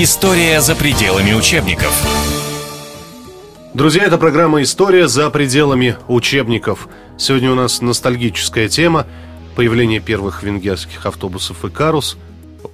История 0.00 0.60
за 0.60 0.76
пределами 0.76 1.32
учебников. 1.32 1.92
Друзья, 3.74 4.04
это 4.04 4.16
программа 4.16 4.62
«История 4.62 5.08
за 5.08 5.28
пределами 5.28 5.96
учебников». 6.06 6.88
Сегодня 7.16 7.50
у 7.50 7.56
нас 7.56 7.80
ностальгическая 7.80 8.68
тема– 8.68 9.08
появление 9.56 9.98
первых 9.98 10.44
венгерских 10.44 11.04
автобусов 11.04 11.64
«Икарус», 11.64 12.16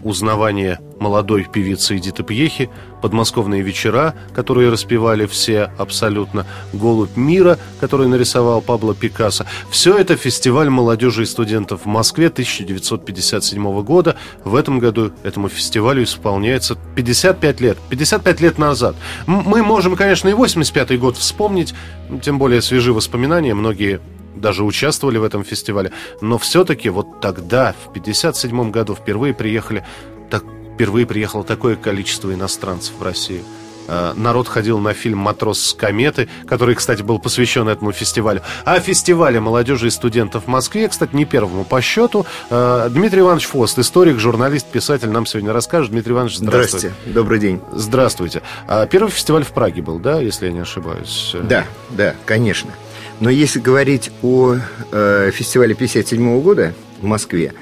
узнавание 0.03 0.81
молодой 1.01 1.45
певицы 1.45 1.97
Эдиты 1.97 2.23
Пьехи, 2.23 2.71
подмосковные 3.03 3.63
вечера, 3.63 4.15
которые 4.33 4.71
распевали 4.71 5.27
все 5.27 5.71
абсолютно, 5.77 6.47
«Голубь 6.73 7.17
мира», 7.17 7.59
который 7.81 8.09
нарисовал 8.09 8.63
Пабло 8.63 8.95
Пикассо. 8.95 9.45
Все 9.71 9.97
это 9.97 10.17
фестиваль 10.17 10.71
молодежи 10.71 11.23
и 11.23 11.27
студентов 11.27 11.83
в 11.85 11.87
Москве 11.87 12.29
1957 12.29 13.83
года. 13.83 14.17
В 14.45 14.55
этом 14.55 14.79
году 14.79 15.13
этому 15.23 15.49
фестивалю 15.49 16.05
исполняется 16.05 16.79
55 16.95 17.61
лет. 17.61 17.79
55 17.91 18.41
лет 18.41 18.59
назад. 18.59 18.97
Мы 19.27 19.63
можем, 19.63 19.97
конечно, 19.97 20.29
и 20.29 20.33
85 20.33 20.99
год 20.99 21.17
вспомнить, 21.17 21.75
тем 22.23 22.39
более 22.39 22.63
свежи 22.63 22.93
воспоминания, 22.93 23.55
многие 23.55 24.01
даже 24.35 24.65
участвовали 24.65 25.19
в 25.19 25.25
этом 25.25 25.45
фестивале. 25.45 25.93
Но 26.21 26.39
все-таки 26.39 26.89
вот 26.89 27.21
тогда, 27.21 27.75
в 27.85 27.91
1957 27.91 28.71
году, 28.71 28.95
впервые 28.95 29.35
приехали 29.35 29.85
так, 30.31 30.45
впервые 30.75 31.07
приехало 31.07 31.45
такое 31.45 31.77
количество 31.77 32.33
иностранцев 32.33 32.95
в 32.99 33.03
Россию. 33.03 33.43
А, 33.87 34.15
народ 34.15 34.49
ходил 34.49 34.79
на 34.79 34.95
фильм 34.95 35.19
«Матрос 35.19 35.61
с 35.61 35.75
кометы», 35.75 36.29
который, 36.47 36.75
кстати, 36.75 37.03
был 37.03 37.19
посвящен 37.19 37.69
этому 37.69 37.93
фестивалю. 37.93 38.43
А 38.65 38.81
фестивале 38.81 39.41
молодежи 39.41 39.89
и 39.89 39.91
студентов 39.91 40.45
в 40.45 40.47
Москве, 40.47 40.89
кстати, 40.89 41.15
не 41.15 41.25
первому 41.25 41.65
по 41.65 41.81
счету, 41.81 42.27
а, 42.51 42.89
Дмитрий 42.89 43.21
Иванович 43.21 43.47
Фост, 43.47 43.79
историк, 43.79 44.19
журналист, 44.19 44.67
писатель, 44.67 45.11
нам 45.11 45.27
сегодня 45.27 45.53
расскажет. 45.53 45.91
Дмитрий 45.91 46.13
Иванович, 46.13 46.39
здравствуйте. 46.39 46.89
Здравствуйте, 46.89 47.15
добрый 47.15 47.39
день. 47.39 47.61
Здравствуйте. 47.73 48.43
А 48.67 48.87
первый 48.87 49.11
фестиваль 49.11 49.45
в 49.45 49.53
Праге 49.53 49.83
был, 49.83 49.99
да, 49.99 50.21
если 50.21 50.47
я 50.47 50.53
не 50.53 50.61
ошибаюсь? 50.61 51.35
Да, 51.43 51.65
да, 51.91 52.15
конечно. 52.25 52.71
Но 53.21 53.31
если 53.31 53.61
говорить 53.61 54.11
о 54.23 54.57
э, 54.93 55.31
фестивале 55.33 55.75
57 55.75 56.41
года 56.41 56.75
в 57.01 57.05
Москве, 57.05 57.53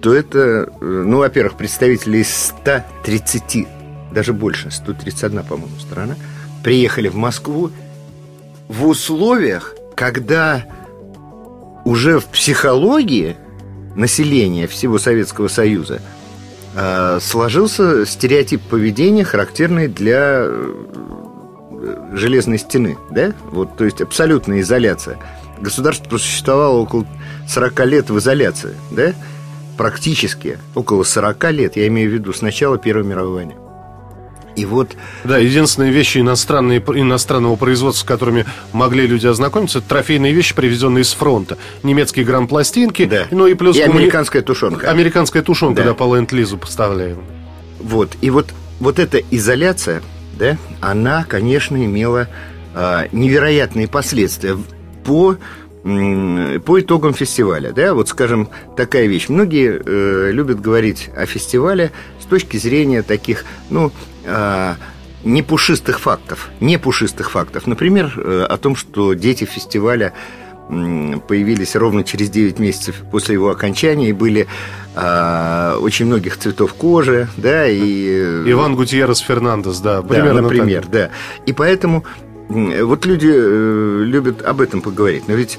то 0.00 0.14
это, 0.14 0.38
э, 0.38 0.74
ну, 0.80 1.18
во-первых, 1.18 1.56
представители 1.56 2.18
из 2.18 2.28
130, 2.28 3.66
даже 4.12 4.32
больше, 4.32 4.70
131, 4.70 5.44
по-моему, 5.44 5.78
страна, 5.80 6.14
приехали 6.62 7.08
в 7.08 7.16
Москву 7.16 7.70
в 8.68 8.86
условиях, 8.86 9.74
когда 9.94 10.64
уже 11.84 12.20
в 12.20 12.26
психологии 12.26 13.36
населения 13.96 14.66
всего 14.66 14.98
Советского 14.98 15.48
Союза 15.48 16.00
э, 16.74 17.18
сложился 17.20 18.06
стереотип 18.06 18.60
поведения, 18.62 19.24
характерный 19.24 19.88
для 19.88 20.42
э, 20.42 20.74
железной 22.12 22.58
стены, 22.58 22.96
да? 23.10 23.32
Вот, 23.50 23.76
то 23.76 23.84
есть 23.84 24.00
абсолютная 24.00 24.60
изоляция. 24.60 25.18
Государство 25.60 26.08
просуществовало 26.08 26.78
около 26.78 27.06
40 27.48 27.86
лет 27.86 28.10
в 28.10 28.18
изоляции, 28.18 28.74
да? 28.90 29.14
практически 29.78 30.58
около 30.74 31.04
40 31.04 31.52
лет, 31.52 31.76
я 31.76 31.86
имею 31.86 32.10
в 32.10 32.12
виду 32.12 32.34
с 32.34 32.42
начала 32.42 32.76
Первой 32.76 33.04
мировой 33.04 33.32
войны. 33.32 33.54
И 34.56 34.66
вот... 34.66 34.96
Да, 35.22 35.38
единственные 35.38 35.92
вещи 35.92 36.18
иностранные, 36.18 36.80
иностранного 36.80 37.54
производства, 37.54 38.04
с 38.04 38.06
которыми 38.06 38.44
могли 38.72 39.06
люди 39.06 39.28
ознакомиться, 39.28 39.78
это 39.78 39.88
трофейные 39.88 40.32
вещи, 40.32 40.52
привезенные 40.52 41.02
из 41.02 41.12
фронта. 41.12 41.56
Немецкие 41.84 42.24
грамм-пластинки, 42.24 43.04
да. 43.04 43.28
ну 43.30 43.46
и 43.46 43.54
плюс... 43.54 43.76
И 43.76 43.82
американская 43.82 44.42
тушенка. 44.42 44.90
Американская 44.90 45.42
тушенка, 45.42 45.82
да, 45.82 45.88
да 45.90 45.94
по 45.94 46.12
ленд-лизу 46.16 46.58
поставляем. 46.58 47.22
Вот, 47.78 48.16
и 48.20 48.30
вот, 48.30 48.48
вот 48.80 48.98
эта 48.98 49.22
изоляция, 49.30 50.02
да, 50.38 50.56
она, 50.80 51.24
конечно, 51.24 51.76
имела 51.76 52.28
э, 52.74 53.08
невероятные 53.12 53.88
последствия 53.88 54.56
по 55.04 55.36
по 55.84 56.80
итогам 56.80 57.14
фестиваля, 57.14 57.72
да, 57.72 57.94
вот 57.94 58.08
скажем, 58.08 58.48
такая 58.76 59.06
вещь. 59.06 59.28
Многие 59.28 59.80
э, 59.82 60.32
любят 60.32 60.60
говорить 60.60 61.08
о 61.16 61.24
фестивале 61.24 61.92
с 62.20 62.26
точки 62.26 62.56
зрения 62.58 63.02
таких, 63.02 63.44
ну, 63.70 63.92
э, 64.24 64.74
непушистых 65.24 66.00
фактов, 66.00 66.50
непушистых 66.60 67.30
фактов. 67.30 67.66
Например, 67.66 68.12
э, 68.16 68.46
о 68.48 68.56
том, 68.58 68.76
что 68.76 69.14
дети 69.14 69.44
фестиваля 69.44 70.12
появились 70.68 71.74
ровно 71.76 72.04
через 72.04 72.28
9 72.30 72.58
месяцев 72.58 73.02
после 73.10 73.34
его 73.34 73.50
окончания 73.50 74.10
и 74.10 74.12
были 74.12 74.46
э, 74.94 75.78
очень 75.80 76.06
многих 76.06 76.36
цветов 76.36 76.74
кожи, 76.74 77.28
да, 77.36 77.66
и... 77.66 78.06
Э, 78.06 78.44
Иван 78.46 78.76
Гутьеррес 78.76 79.20
Фернандес, 79.20 79.80
да, 79.80 80.02
примерно 80.02 80.34
да, 80.34 80.42
например, 80.42 80.82
так. 80.82 80.90
да. 80.90 81.10
И 81.46 81.52
поэтому 81.54 82.04
вот 82.48 83.06
люди 83.06 83.30
э, 83.32 84.02
любят 84.04 84.42
об 84.42 84.60
этом 84.60 84.82
поговорить, 84.82 85.26
но 85.26 85.34
ведь 85.34 85.58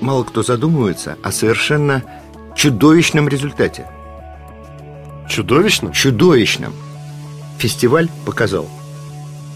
мало 0.00 0.24
кто 0.24 0.42
задумывается 0.42 1.16
о 1.22 1.32
совершенно 1.32 2.02
чудовищном 2.54 3.28
результате. 3.28 3.86
Чудовищном? 5.28 5.92
Чудовищном. 5.92 6.72
Фестиваль 7.58 8.08
показал, 8.24 8.68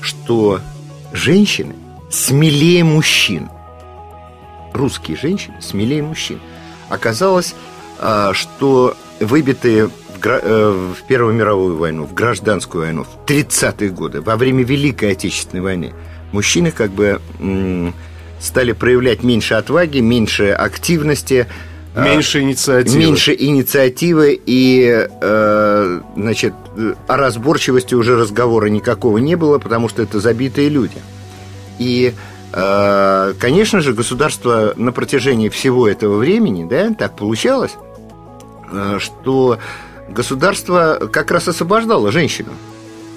что 0.01 0.61
женщины 1.13 1.75
смелее 2.11 2.85
мужчин. 2.85 3.49
Русские 4.73 5.17
женщины 5.17 5.57
смелее 5.61 6.03
мужчин. 6.03 6.41
Оказалось, 6.89 7.55
а, 7.99 8.33
что 8.35 8.97
выбитые 9.21 9.91
э, 10.25 10.93
в 10.95 11.07
Первую 11.07 11.35
мировую 11.35 11.77
войну, 11.77 12.05
в 12.05 12.15
гражданскую 12.15 12.85
войну, 12.85 13.05
в 13.05 13.29
30-е 13.29 13.91
годы, 13.91 14.21
во 14.21 14.37
время 14.37 14.65
Великой 14.65 15.13
Отечественной 15.13 15.63
войны, 15.63 15.93
мужчины 16.33 16.71
как 16.71 16.91
бы 16.91 17.21
стали 18.41 18.73
проявлять 18.73 19.23
меньше 19.23 19.55
отваги, 19.55 20.01
меньше 20.01 20.51
активности, 20.51 21.47
а, 21.95 22.05
Меньше 22.05 22.41
инициативы. 22.41 22.99
Меньше 22.99 23.37
инициативы 23.39 24.41
и, 24.47 25.07
э, 25.21 26.01
значит, 26.17 26.55
о 27.07 27.17
разборчивости 27.17 27.95
уже 27.95 28.17
разговора 28.17 28.67
никакого 28.67 29.19
не 29.19 29.37
было, 29.37 29.59
потому 29.59 29.91
что 29.91 30.03
это 30.03 30.19
забитые 30.19 30.71
люди. 30.71 30.97
И, 31.79 32.15
конечно 32.53 33.81
же, 33.81 33.95
государство 33.95 34.75
на 34.77 34.93
протяжении 34.93 35.49
всего 35.49 35.89
этого 35.89 36.19
времени, 36.19 36.67
да, 36.69 36.93
так 36.93 37.17
получалось, 37.17 37.73
э, 38.71 38.99
что 38.99 39.59
государство 40.09 41.09
как 41.11 41.31
раз 41.31 41.49
освобождало 41.49 42.13
женщину. 42.13 42.51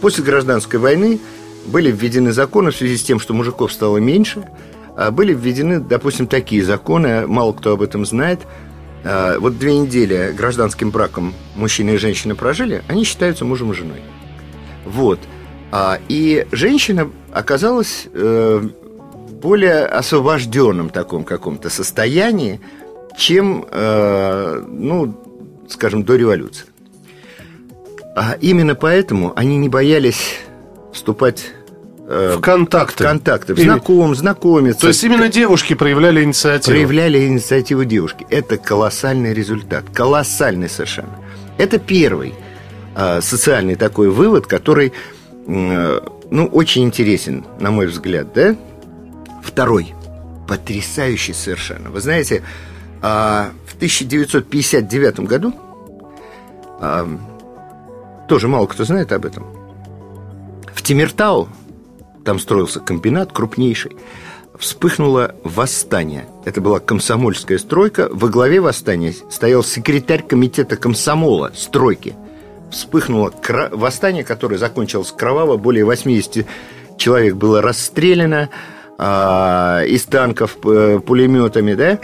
После 0.01 0.23
гражданской 0.23 0.79
войны 0.79 1.19
были 1.65 1.91
введены 1.91 2.31
законы 2.31 2.71
в 2.71 2.75
связи 2.75 2.97
с 2.97 3.03
тем, 3.03 3.19
что 3.19 3.33
мужиков 3.33 3.73
стало 3.73 3.97
меньше– 3.97 4.47
а 4.95 5.11
были 5.11 5.33
введены, 5.33 5.79
допустим, 5.79 6.27
такие 6.27 6.63
законы, 6.63 7.27
мало 7.27 7.53
кто 7.53 7.73
об 7.73 7.81
этом 7.81 8.05
знает. 8.05 8.39
А, 9.03 9.37
вот 9.39 9.59
две 9.59 9.77
недели 9.77 10.33
гражданским 10.35 10.89
браком 10.89 11.33
мужчина 11.55 11.91
и 11.91 11.97
женщина 11.97 12.35
прожили, 12.35 12.83
они 12.87 13.03
считаются 13.03 13.45
мужем 13.45 13.71
и 13.71 13.75
женой. 13.75 14.01
Вот. 14.85 15.19
А, 15.71 15.99
и 16.07 16.47
женщина 16.51 17.09
оказалась 17.33 18.07
э, 18.13 18.69
более 19.45 19.85
освобожденном 19.85 20.89
таком 20.89 21.23
каком-то 21.23 21.69
состоянии, 21.69 22.59
чем, 23.17 23.65
э, 23.69 24.63
ну, 24.67 25.15
скажем, 25.69 26.03
до 26.03 26.15
революции. 26.15 26.65
А 28.15 28.37
именно 28.41 28.75
поэтому 28.75 29.33
они 29.35 29.57
не 29.57 29.69
боялись 29.69 30.39
вступать 30.91 31.53
Э, 32.07 32.35
в 32.37 32.41
контакты. 32.41 33.03
В 33.03 33.07
контакты. 33.07 33.53
В 33.53 33.59
знаком, 33.59 34.15
знакомиться. 34.15 34.81
То 34.81 34.87
есть 34.87 35.03
именно 35.03 35.27
девушки 35.27 35.73
проявляли 35.73 36.23
инициативу. 36.23 36.71
Проявляли 36.71 37.27
инициативу 37.27 37.83
девушки. 37.83 38.25
Это 38.29 38.57
колоссальный 38.57 39.33
результат. 39.33 39.85
Колоссальный 39.93 40.69
совершенно. 40.69 41.17
Это 41.57 41.79
первый 41.79 42.33
э, 42.95 43.21
социальный 43.21 43.75
такой 43.75 44.09
вывод, 44.09 44.45
который, 44.45 44.93
э, 45.47 45.99
ну, 46.29 46.45
очень 46.47 46.83
интересен, 46.83 47.45
на 47.59 47.71
мой 47.71 47.87
взгляд, 47.87 48.33
да? 48.33 48.55
Второй. 49.45 49.93
Потрясающий 50.47 51.33
совершенно. 51.33 51.89
Вы 51.89 52.01
знаете, 52.01 52.43
э, 53.01 53.49
в 53.65 53.75
1959 53.75 55.19
году 55.21 55.53
э, 56.81 57.07
тоже 58.27 58.47
мало 58.47 58.65
кто 58.65 58.83
знает 58.83 59.11
об 59.11 59.25
этом. 59.25 59.45
В 60.73 60.81
Тимиртау 60.81 61.47
там 62.25 62.39
строился 62.39 62.79
комбинат 62.79 63.31
крупнейший, 63.31 63.95
вспыхнуло 64.57 65.35
восстание. 65.43 66.25
Это 66.43 66.59
была 66.59 66.79
комсомольская 66.79 67.59
стройка. 67.59 68.09
Во 68.11 68.29
главе 68.29 68.59
восстания 68.61 69.13
стоял 69.29 69.63
секретарь 69.63 70.23
комитета 70.23 70.75
комсомола 70.75 71.51
стройки. 71.55 72.15
Вспыхнуло 72.71 73.31
восстание, 73.71 74.23
которое 74.23 74.57
закончилось 74.57 75.13
кроваво. 75.15 75.57
Более 75.57 75.85
80 75.85 76.45
человек 76.97 77.35
было 77.35 77.61
расстреляно 77.61 78.49
а, 78.97 79.83
из 79.83 80.03
танков 80.03 80.57
э, 80.63 80.99
пулеметами, 81.05 81.73
да? 81.73 81.99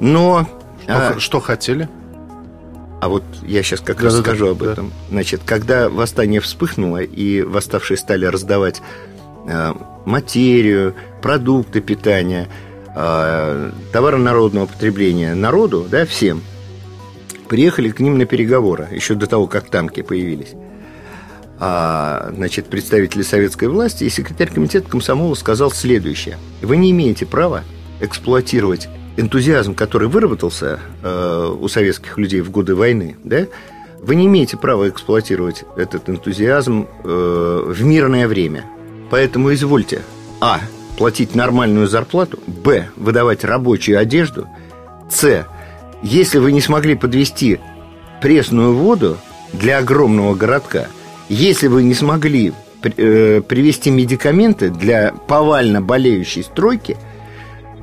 Но... 0.00 0.46
А, 0.88 1.18
что 1.18 1.40
хотели? 1.40 1.88
А 3.00 3.08
вот 3.08 3.24
я 3.42 3.62
сейчас 3.62 3.80
как 3.80 3.98
да, 3.98 4.04
раз 4.04 4.16
да, 4.16 4.22
скажу 4.22 4.48
об 4.50 4.58
да. 4.58 4.72
этом. 4.72 4.92
Значит, 5.10 5.42
когда 5.44 5.88
восстание 5.88 6.40
вспыхнуло 6.40 7.02
и 7.02 7.42
восставшие 7.42 7.96
стали 7.96 8.26
раздавать 8.26 8.80
э, 9.46 9.72
материю, 10.04 10.94
продукты 11.20 11.80
питания, 11.80 12.48
э, 12.94 13.70
товары 13.92 14.18
народного 14.18 14.66
потребления 14.66 15.34
народу, 15.34 15.86
да, 15.90 16.06
всем, 16.06 16.42
приехали 17.48 17.90
к 17.90 18.00
ним 18.00 18.18
на 18.18 18.24
переговоры 18.24 18.88
еще 18.90 19.14
до 19.14 19.26
того, 19.26 19.46
как 19.46 19.68
танки 19.68 20.02
появились. 20.02 20.54
А, 21.64 22.32
значит, 22.34 22.66
представители 22.66 23.22
советской 23.22 23.68
власти 23.68 24.02
и 24.02 24.08
секретарь 24.08 24.50
комитета 24.52 24.90
комсомола 24.90 25.36
сказал 25.36 25.70
следующее. 25.70 26.36
Вы 26.60 26.76
не 26.76 26.90
имеете 26.90 27.24
права 27.24 27.62
эксплуатировать 28.00 28.88
энтузиазм, 29.16 29.76
который 29.76 30.08
выработался 30.08 30.80
э, 31.04 31.56
у 31.60 31.68
советских 31.68 32.18
людей 32.18 32.40
в 32.40 32.50
годы 32.50 32.74
войны, 32.74 33.16
да, 33.22 33.46
вы 34.00 34.16
не 34.16 34.26
имеете 34.26 34.56
права 34.56 34.88
эксплуатировать 34.88 35.62
этот 35.76 36.10
энтузиазм 36.10 36.88
э, 37.04 37.64
в 37.68 37.84
мирное 37.84 38.26
время. 38.26 38.64
Поэтому 39.08 39.54
извольте, 39.54 40.02
а, 40.40 40.62
платить 40.98 41.36
нормальную 41.36 41.86
зарплату, 41.86 42.40
б, 42.44 42.88
выдавать 42.96 43.44
рабочую 43.44 44.00
одежду, 44.00 44.48
с, 45.08 45.46
если 46.02 46.38
вы 46.38 46.50
не 46.50 46.60
смогли 46.60 46.96
подвести 46.96 47.60
пресную 48.20 48.74
воду 48.74 49.16
для 49.52 49.78
огромного 49.78 50.34
городка, 50.34 50.88
если 51.32 51.68
вы 51.68 51.82
не 51.82 51.94
смогли 51.94 52.52
э, 52.82 53.40
привести 53.40 53.90
медикаменты 53.90 54.70
для 54.70 55.12
повально 55.26 55.80
болеющей 55.80 56.42
стройки– 56.42 56.96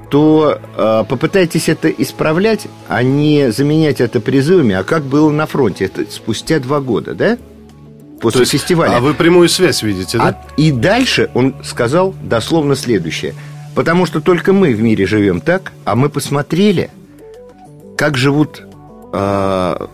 то 0.10 0.60
э, 0.75 1.04
попытайтесь 1.07 1.69
это 1.69 1.90
исправлять, 1.90 2.68
а 2.88 3.04
не 3.04 3.51
заменять 3.51 4.01
это 4.01 4.19
призывами. 4.19 4.75
А 4.75 4.84
как 4.84 5.04
было 5.04 5.30
на 5.30 5.46
фронте? 5.46 5.86
Это 5.86 6.12
спустя 6.12 6.60
два 6.60 6.81
года, 6.81 7.13
да? 7.13 7.38
После 8.19 8.42
есть, 8.42 8.51
фестиваля. 8.51 8.98
А 8.98 9.00
вы 9.00 9.13
прямую 9.13 9.48
связь 9.50 9.84
видите, 9.84 10.18
да? 10.18 10.28
А, 10.30 10.54
и 10.57 10.72
дальше 10.72 11.30
он 11.34 11.56
сказал 11.63 12.13
дословно 12.24 12.75
следующее. 12.75 13.36
Потому 13.75 14.06
что 14.06 14.19
только 14.19 14.51
мы 14.51 14.74
в 14.74 14.81
мире 14.81 15.06
живем 15.06 15.42
так, 15.42 15.72
а 15.86 15.96
мы 15.96 16.10
посмотрели, 16.10 16.90
как 17.96 18.18
живут 18.18 18.63
э, 19.13 19.88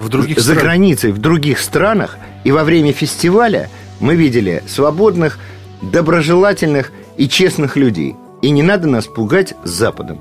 в 0.00 0.08
других 0.08 0.38
за 0.38 0.54
стран... 0.54 0.58
границей, 0.58 1.12
в 1.12 1.18
других 1.18 1.60
странах. 1.60 2.16
И 2.46 2.50
во 2.50 2.64
время 2.64 2.92
фестиваля 2.92 3.68
мы 4.00 4.16
видели 4.16 4.62
свободных, 4.66 5.38
доброжелательных 5.82 6.92
и 7.18 7.28
честных 7.28 7.76
людей– 7.76 8.16
и 8.42 8.50
не 8.50 8.62
надо 8.62 8.86
нас 8.86 9.06
пугать 9.06 9.54
Западом. 9.64 10.20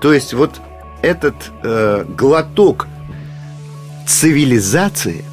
То 0.00 0.12
есть 0.12 0.34
вот 0.34 0.60
этот 1.02 1.34
э, 1.62 2.04
глоток 2.08 2.86
цивилизации, 4.06 5.24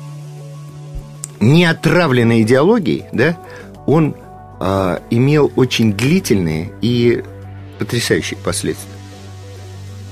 не 1.40 1.66
отравленной 1.66 2.42
идеологией, 2.42 3.06
да, 3.12 3.38
он 3.86 4.16
э, 4.60 5.00
имел 5.10 5.52
очень 5.56 5.94
длительные 5.94 6.72
и 6.82 7.24
потрясающие 7.80 8.40
последствия. 8.40 8.96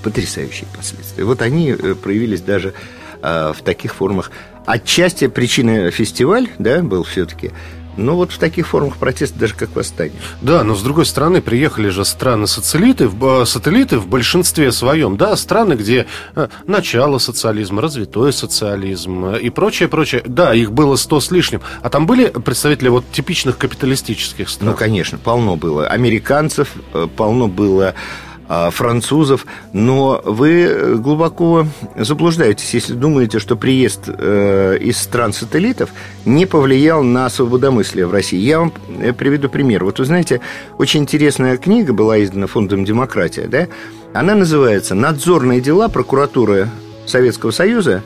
Потрясающие 0.03 0.67
последствия. 0.75 1.23
Вот 1.23 1.41
они 1.41 1.71
э, 1.71 1.95
проявились 1.95 2.41
даже 2.41 2.73
э, 3.21 3.53
в 3.55 3.63
таких 3.63 3.95
формах. 3.95 4.31
Отчасти 4.65 5.27
причина 5.27 5.91
фестиваль, 5.91 6.49
да, 6.57 6.81
был 6.81 7.03
все-таки 7.03 7.51
ну 7.97 8.15
вот 8.15 8.31
в 8.31 8.37
таких 8.37 8.67
формах 8.67 8.97
протеста 8.97 9.39
даже 9.39 9.55
как 9.55 9.75
восстание. 9.75 10.19
Да, 10.41 10.63
но 10.63 10.75
с 10.75 10.81
другой 10.81 11.05
стороны 11.05 11.41
приехали 11.41 11.89
же 11.89 12.03
страны-сателлиты, 12.03 13.07
в, 13.07 13.45
сателлиты 13.45 13.99
в 13.99 14.07
большинстве 14.07 14.71
своем, 14.71 15.17
да, 15.17 15.35
страны, 15.35 15.73
где 15.73 16.05
э, 16.35 16.47
начало 16.67 17.19
социализма, 17.19 17.81
развитой 17.81 18.33
социализм 18.33 19.25
э, 19.25 19.39
и 19.39 19.49
прочее, 19.49 19.87
прочее. 19.87 20.23
Да, 20.25 20.53
их 20.53 20.71
было 20.71 20.95
сто 20.95 21.19
с 21.19 21.31
лишним. 21.31 21.61
А 21.81 21.89
там 21.89 22.05
были 22.05 22.27
представители 22.27 22.89
вот 22.89 23.05
типичных 23.11 23.57
капиталистических 23.57 24.49
стран? 24.49 24.71
Ну, 24.71 24.75
конечно, 24.75 25.17
полно 25.17 25.55
было. 25.55 25.87
Американцев, 25.87 26.73
э, 26.93 27.07
полно 27.15 27.47
было 27.47 27.95
французов, 28.47 29.45
но 29.73 30.21
вы 30.23 30.97
глубоко 30.97 31.67
заблуждаетесь, 31.95 32.73
если 32.73 32.93
думаете, 32.93 33.39
что 33.39 33.55
приезд 33.55 34.03
э, 34.07 34.77
из 34.79 34.97
стран-сателлитов 34.99 35.89
не 36.25 36.45
повлиял 36.45 37.03
на 37.03 37.29
свободомыслие 37.29 38.05
в 38.05 38.11
России. 38.11 38.37
Я 38.39 38.59
вам 38.59 38.73
э, 38.99 39.13
приведу 39.13 39.49
пример. 39.49 39.83
Вот 39.83 39.99
вы 39.99 40.05
знаете, 40.05 40.41
очень 40.77 41.01
интересная 41.01 41.57
книга 41.57 41.93
была 41.93 42.23
издана 42.23 42.47
Фондом 42.47 42.85
«Демократия», 42.85 43.47
да? 43.47 43.67
Она 44.13 44.35
называется 44.35 44.95
«Надзорные 44.95 45.59
дела 45.59 45.87
прокуратуры 45.89 46.69
Советского 47.05 47.51
Союза» 47.51 48.03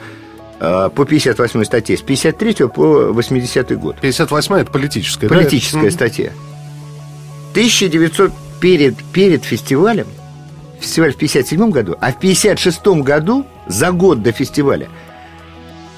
э, 0.59 0.89
по 0.93 1.05
58 1.05 1.63
статье, 1.65 1.97
с 1.97 2.01
53 2.01 2.67
по 2.67 3.11
80 3.11 3.77
год. 3.77 3.97
58 3.99 4.55
это 4.55 4.71
политическая, 4.71 5.27
Политическая 5.27 5.83
да? 5.83 5.91
статья. 5.91 6.31
1900 7.51 8.31
перед, 8.59 8.95
перед 9.03 9.43
фестивалем 9.43 10.07
фестиваль 10.79 11.13
в 11.13 11.17
57 11.17 11.69
году, 11.69 11.95
а 11.99 12.11
в 12.11 12.19
56 12.19 12.85
году, 13.03 13.45
за 13.67 13.91
год 13.91 14.21
до 14.21 14.31
фестиваля, 14.31 14.87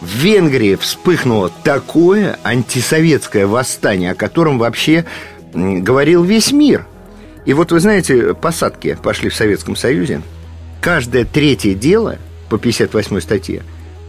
в 0.01 0.07
Венгрии 0.16 0.75
вспыхнуло 0.75 1.51
такое 1.63 2.39
антисоветское 2.44 3.45
восстание, 3.45 4.12
о 4.12 4.16
котором 4.16 4.57
вообще 4.57 5.06
говорил 5.54 6.24
весь 6.24 6.51
мир. 6.51 6.88
И 7.45 7.54
вот 7.54 7.72
вы 7.72 7.80
знаете, 7.80 8.33
посадки 8.33 8.98
пошли 9.01 9.30
в 9.30 9.36
Советском 9.36 9.75
Союзе. 9.75 10.22
Каждое 10.81 11.25
третье 11.25 11.75
дело 11.75 12.18
по 12.50 12.57
58 12.57 13.19
статье 13.22 13.63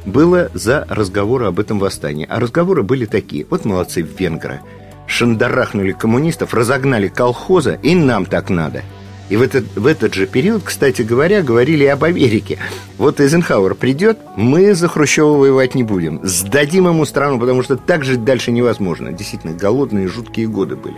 было 0.07 0.51
за 0.55 0.87
разговоры 0.89 1.47
об 1.47 1.61
этом 1.61 1.79
восстании. 1.79 2.27
А 2.29 2.41
разговоры 2.41 2.83
были 2.83 3.05
такие. 3.05 3.47
Вот 3.49 3.65
молодцы 3.65 4.01
венгры. 4.01 4.61
Шандарахнули 5.07 5.93
коммунистов, 5.93 6.55
разогнали 6.55 7.09
колхоза, 7.09 7.79
и 7.83 7.95
нам 7.95 8.25
так 8.25 8.49
надо– 8.49 8.83
и 9.33 9.37
в 9.37 9.41
этот, 9.41 9.65
в 9.77 9.87
этот 9.87 10.13
же 10.13 10.27
период, 10.27 10.63
кстати 10.63 11.01
говоря, 11.01 11.41
говорили 11.41 11.87
об 11.87 12.05
Америке. 12.05 12.59
Вот 12.99 13.19
Эйзенхауэр 13.19 13.75
придет, 13.75 14.19
мы 14.37 14.75
за 14.75 14.89
Хрущева 14.89 15.39
воевать 15.39 15.75
не 15.75 15.83
будем. 15.83 16.21
Сдадим 16.23 16.87
ему 16.87 17.07
страну, 17.07 17.41
потому 17.41 17.63
что 17.63 17.79
так 17.79 18.05
жить 18.05 18.25
дальше 18.25 18.53
невозможно. 18.53 19.11
Действительно, 19.11 19.55
голодные, 19.55 20.07
жуткие 20.07 20.49
годы 20.49 20.77
были. 20.77 20.97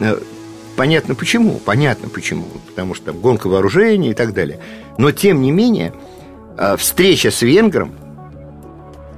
Э, 0.00 0.18
понятно 0.74 1.14
почему, 1.14 1.60
понятно 1.64 2.08
почему. 2.08 2.46
Потому 2.66 2.94
что 2.94 3.12
гонка 3.12 3.46
вооружений 3.46 4.10
и 4.10 4.14
так 4.14 4.34
далее. 4.34 4.58
Но, 4.98 5.12
тем 5.12 5.40
не 5.40 5.52
менее, 5.52 5.92
э, 6.58 6.76
встреча 6.76 7.30
с 7.30 7.42
венгром, 7.42 7.92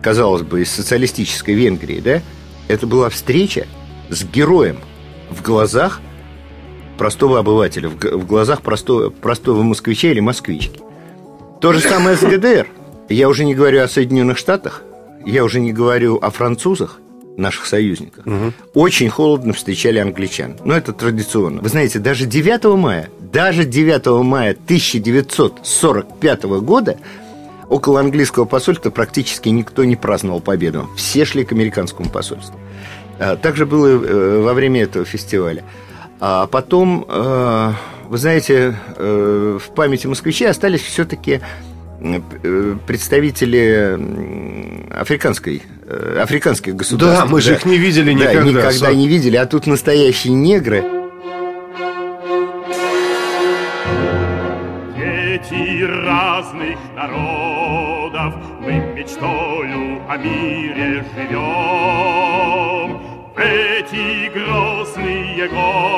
казалось 0.03 0.43
бы, 0.43 0.61
из 0.61 0.71
социалистической 0.71 1.55
Венгрии, 1.55 2.01
да, 2.01 2.21
это 2.69 2.87
была 2.87 3.09
встреча 3.09 3.67
с 4.11 4.23
героем 4.23 4.81
в 5.31 5.41
глазах– 5.41 6.03
простого 6.97 7.39
обывателя, 7.39 7.89
в, 7.89 8.27
глазах 8.27 8.63
простого, 8.63 9.11
простого 9.11 9.63
москвича 9.63 10.09
или 10.09 10.21
москвички. 10.21 10.81
То 11.61 11.73
же 11.73 11.81
самое 11.81 12.17
с 12.17 12.23
ГДР. 12.23 12.67
Я 13.09 13.29
уже 13.29 13.45
не 13.45 13.55
говорю 13.55 13.83
о 13.83 13.89
Соединенных 13.89 14.39
Штатах, 14.39 14.83
я 15.27 15.45
уже 15.45 15.61
не 15.61 15.73
говорю 15.73 16.19
о 16.21 16.31
французах, 16.31 17.01
наших 17.37 17.67
союзников, 17.67 18.27
угу. 18.27 18.53
очень 18.75 19.09
холодно 19.09 19.53
встречали 19.53 19.99
англичан. 19.99 20.57
Но 20.65 20.75
это 20.75 20.93
традиционно. 20.93 21.61
Вы 21.61 21.69
знаете, 21.69 21.99
даже 21.99 22.27
9 22.27 22.65
мая, 22.77 23.11
даже 23.21 23.65
9 23.65 24.07
мая 24.25 24.53
1945 24.53 26.45
года 26.45 26.99
около 27.69 28.01
английского 28.01 28.45
посольства 28.45 28.91
практически 28.91 29.49
никто 29.49 29.85
не 29.85 29.97
праздновал 29.97 30.41
победу. 30.41 30.89
Все 30.97 31.25
шли 31.25 31.45
к 31.45 31.53
американскому 31.53 32.09
посольству. 32.09 32.59
А, 33.19 33.37
также 33.37 33.67
было 33.67 33.89
э, 33.89 34.43
во 34.43 34.55
время 34.55 34.83
этого 34.83 35.05
фестиваля. 35.05 35.65
А 36.21 36.47
потом, 36.47 37.05
э, 37.09 37.73
вы 38.09 38.19
знаете, 38.19 38.77
э, 38.97 39.59
в 39.61 39.75
памяти 39.75 40.07
москвичей 40.07 40.49
остались 40.49 40.83
все-таки 40.83 41.41
э, 42.01 42.77
представители 42.87 43.99
африканской, 44.95 45.63
африканских 46.21 46.77
государств. 46.77 47.25
Да, 47.25 47.31
мы 47.31 47.41
же 47.41 47.51
да. 47.51 47.57
их 47.57 47.65
не 47.65 47.79
видели 47.79 48.13
никогда. 48.13 48.41
Да, 48.41 48.49
никогда 48.49 48.95
не 48.95 49.09
видели, 49.09 49.37
а 49.37 49.47
тут 49.47 49.67
настоящие 49.67 50.35
негры. 50.35 50.85
Дети 54.97 55.83
разных 55.83 56.79
народов, 56.95 58.35
мы 58.61 58.73
мечтою 58.95 60.01
о 60.09 60.17
мире 60.17 61.05
живем. 61.17 63.01
Эти 63.37 64.33
грозные 64.33 65.49
годы 65.49 65.94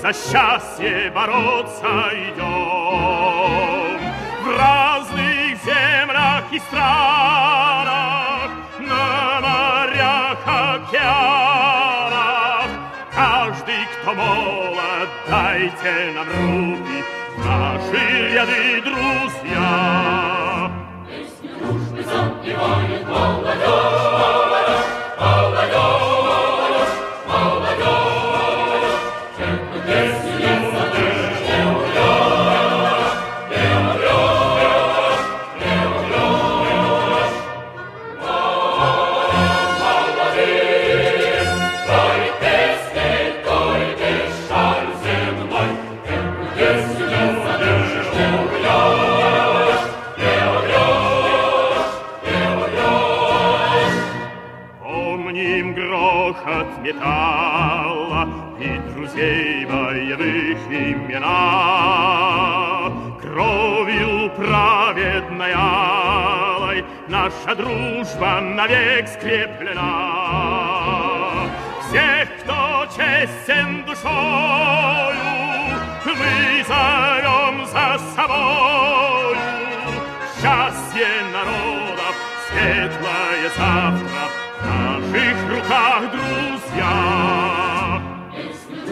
за 0.00 0.12
счастье 0.12 1.10
бороться 1.14 2.10
идем. 2.12 3.98
В 4.44 4.46
разных 4.56 5.58
землях 5.64 6.44
и 6.52 6.58
странах, 6.60 8.50
на 8.78 9.40
морях, 9.40 10.38
океанах, 10.46 11.50
каждый, 13.12 13.86
кто 14.00 14.14
молод, 14.14 15.08
дайте 15.28 16.12
нам 16.14 16.28
руки, 16.28 16.98
наши 17.38 18.02
ряды 18.32 18.80
друзья. 18.82 19.68
Помним 23.08 24.47
наша 67.48 67.54
дружба 67.54 68.40
навек 68.40 69.08
скреплена. 69.08 69.84
Всех, 71.88 72.28
кто 72.40 72.86
честен 72.96 73.84
душою, 73.86 75.16
мы 76.04 76.64
зовем 76.66 77.66
за 77.66 77.98
собою. 78.14 79.36
Счастье 80.40 81.08
народов, 81.32 82.14
светлое 82.48 83.48
завтра 83.56 84.24
в 84.60 84.64
наших 85.12 85.38
руках, 85.50 86.00
друзья. 86.12 86.92
Песню 88.34 88.88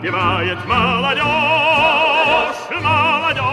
запевает 0.00 0.64
молодежь, 0.66 1.24
молодежь, 2.82 3.44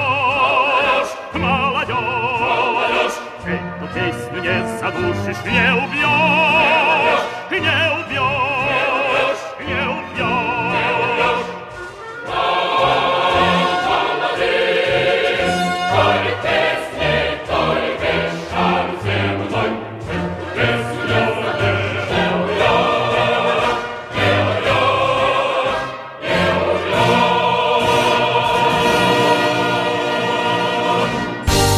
молодежь. 1.33 3.17
Эту 3.45 3.87
песню 3.93 4.41
не 4.41 4.79
задушишь, 4.79 5.43
не 5.45 5.73
убьешь, 5.73 7.25
не 7.51 7.86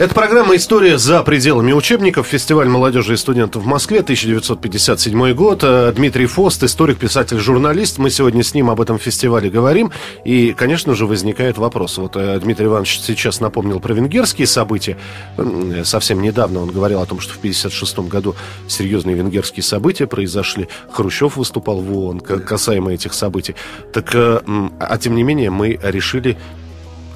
Это 0.00 0.14
программа 0.14 0.56
«История 0.56 0.96
за 0.96 1.22
пределами 1.22 1.74
учебников». 1.74 2.26
Фестиваль 2.26 2.68
молодежи 2.68 3.12
и 3.12 3.16
студентов 3.18 3.64
в 3.64 3.66
Москве, 3.66 3.98
1957 3.98 5.34
год. 5.34 5.60
Э, 5.62 5.92
Дмитрий 5.94 6.24
Фост, 6.24 6.62
историк, 6.62 6.96
писатель, 6.96 7.36
журналист. 7.38 7.98
Мы 7.98 8.08
сегодня 8.08 8.42
с 8.42 8.54
ним 8.54 8.70
об 8.70 8.80
этом 8.80 8.98
фестивале 8.98 9.50
говорим. 9.50 9.92
И, 10.24 10.54
конечно 10.54 10.94
же, 10.94 11.04
возникает 11.04 11.58
вопрос. 11.58 11.98
Вот 11.98 12.16
э, 12.16 12.40
Дмитрий 12.40 12.64
Иванович 12.64 13.00
сейчас 13.00 13.40
напомнил 13.40 13.78
про 13.78 13.92
венгерские 13.92 14.46
события. 14.46 14.96
М, 15.36 15.84
Совсем 15.84 16.22
недавно 16.22 16.60
он 16.62 16.70
говорил 16.70 17.02
о 17.02 17.04
том, 17.04 17.20
что 17.20 17.34
в 17.34 17.36
1956 17.36 18.08
году 18.08 18.34
серьезные 18.68 19.16
венгерские 19.16 19.62
события 19.62 20.06
произошли. 20.06 20.68
Хрущев 20.90 21.36
выступал 21.36 21.82
в 21.82 21.94
ООН 21.94 22.20
касаемо 22.20 22.94
этих 22.94 23.12
событий. 23.12 23.54
Так, 23.92 24.14
э, 24.14 24.40
а 24.78 24.96
тем 24.96 25.14
не 25.14 25.24
менее, 25.24 25.50
мы 25.50 25.78
решили 25.82 26.38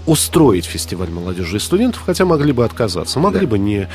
устроить 0.07 0.67
фестиваль 0.67 1.09
молодежи 1.11 1.57
и 1.57 1.61
студентов, 1.61 2.03
хотя 2.05 2.25
могли 2.25 2.53
бы 2.53 2.65
отказаться, 2.65 3.19
могли 3.21 3.43
Да. 3.43 3.47
бы 3.47 3.59
не 3.59 3.89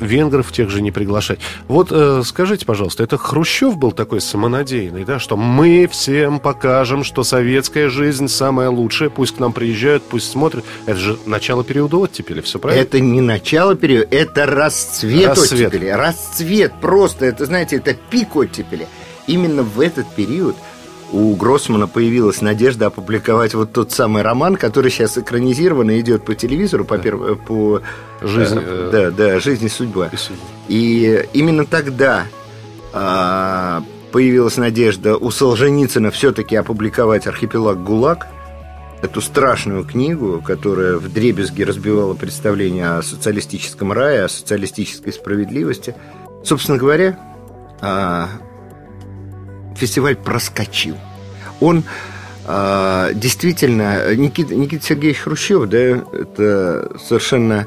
венгров 0.00 0.50
тех 0.52 0.70
же 0.70 0.80
не 0.82 0.90
приглашать. 0.90 1.38
Вот 1.68 1.88
э, 1.90 2.22
скажите, 2.24 2.64
пожалуйста, 2.66 3.02
это 3.02 3.16
Хрущев 3.18 3.76
был 3.76 3.92
такой 3.92 4.20
самонадеянный, 4.20 5.04
да, 5.04 5.18
что 5.18 5.36
мы 5.36 5.88
всем 5.90 6.38
покажем, 6.40 7.04
что 7.04 7.22
советская 7.24 7.88
жизнь 7.88 8.28
самая 8.28 8.70
лучшая, 8.70 9.10
пусть 9.10 9.36
к 9.36 9.38
нам 9.38 9.52
приезжают, 9.52 10.02
пусть 10.02 10.30
смотрят. 10.30 10.64
Это 10.86 10.98
же 10.98 11.18
начало 11.26 11.64
периода 11.64 11.96
оттепели, 11.98 12.40
все 12.40 12.58
правильно? 12.58 12.82
Это 12.82 13.00
не 13.00 13.20
начало 13.20 13.74
периода, 13.74 14.06
это 14.10 14.46
расцвет, 14.46 15.28
Расцвет. 15.30 15.68
оттепели. 15.72 15.88
Расцвет 15.90 16.72
просто, 16.80 17.26
это, 17.26 17.46
знаете, 17.46 17.76
это 17.76 17.94
пик 18.10 18.36
оттепели. 18.36 18.86
Именно 19.26 19.62
в 19.62 19.80
этот 19.80 20.06
период 20.14 20.56
у 21.12 21.34
Гроссмана 21.36 21.86
появилась 21.86 22.42
надежда 22.42 22.86
опубликовать 22.86 23.54
вот 23.54 23.72
тот 23.72 23.92
самый 23.92 24.22
роман, 24.22 24.56
который 24.56 24.90
сейчас 24.90 25.16
экранизирован 25.16 25.90
и 25.90 26.00
идет 26.00 26.24
по 26.24 26.34
телевизору, 26.34 26.84
по, 26.84 26.94
перв- 26.94 27.36
по 27.46 27.80
Жизнь, 28.20 28.58
э, 28.58 28.62
э, 28.64 28.90
да, 28.92 29.10
да, 29.10 29.40
жизнь 29.40 29.66
и 29.66 29.68
судьба. 29.68 30.08
и 30.12 30.16
судьба. 30.16 30.42
И 30.68 31.26
именно 31.32 31.64
тогда 31.64 32.26
а, 32.92 33.82
появилась 34.12 34.56
надежда 34.56 35.16
у 35.16 35.30
Солженицына 35.30 36.10
все-таки 36.10 36.56
опубликовать 36.56 37.26
архипелаг 37.26 37.82
ГУЛАГ, 37.82 38.26
эту 39.02 39.20
страшную 39.20 39.84
книгу, 39.84 40.42
которая 40.44 40.96
в 40.96 41.12
дребезги 41.12 41.62
разбивала 41.62 42.14
представление 42.14 42.98
о 42.98 43.02
социалистическом 43.02 43.92
рае, 43.92 44.24
о 44.24 44.28
социалистической 44.28 45.12
справедливости. 45.12 45.94
Собственно 46.44 46.78
говоря, 46.78 47.18
а, 47.80 48.28
фестиваль 49.78 50.16
проскочил. 50.16 50.96
Он 51.60 51.84
а, 52.46 53.12
действительно, 53.12 54.14
Никита, 54.14 54.54
Никита 54.54 54.84
Сергеевич 54.84 55.18
Хрущев, 55.20 55.68
да, 55.68 55.78
это 55.78 56.90
совершенно, 57.06 57.66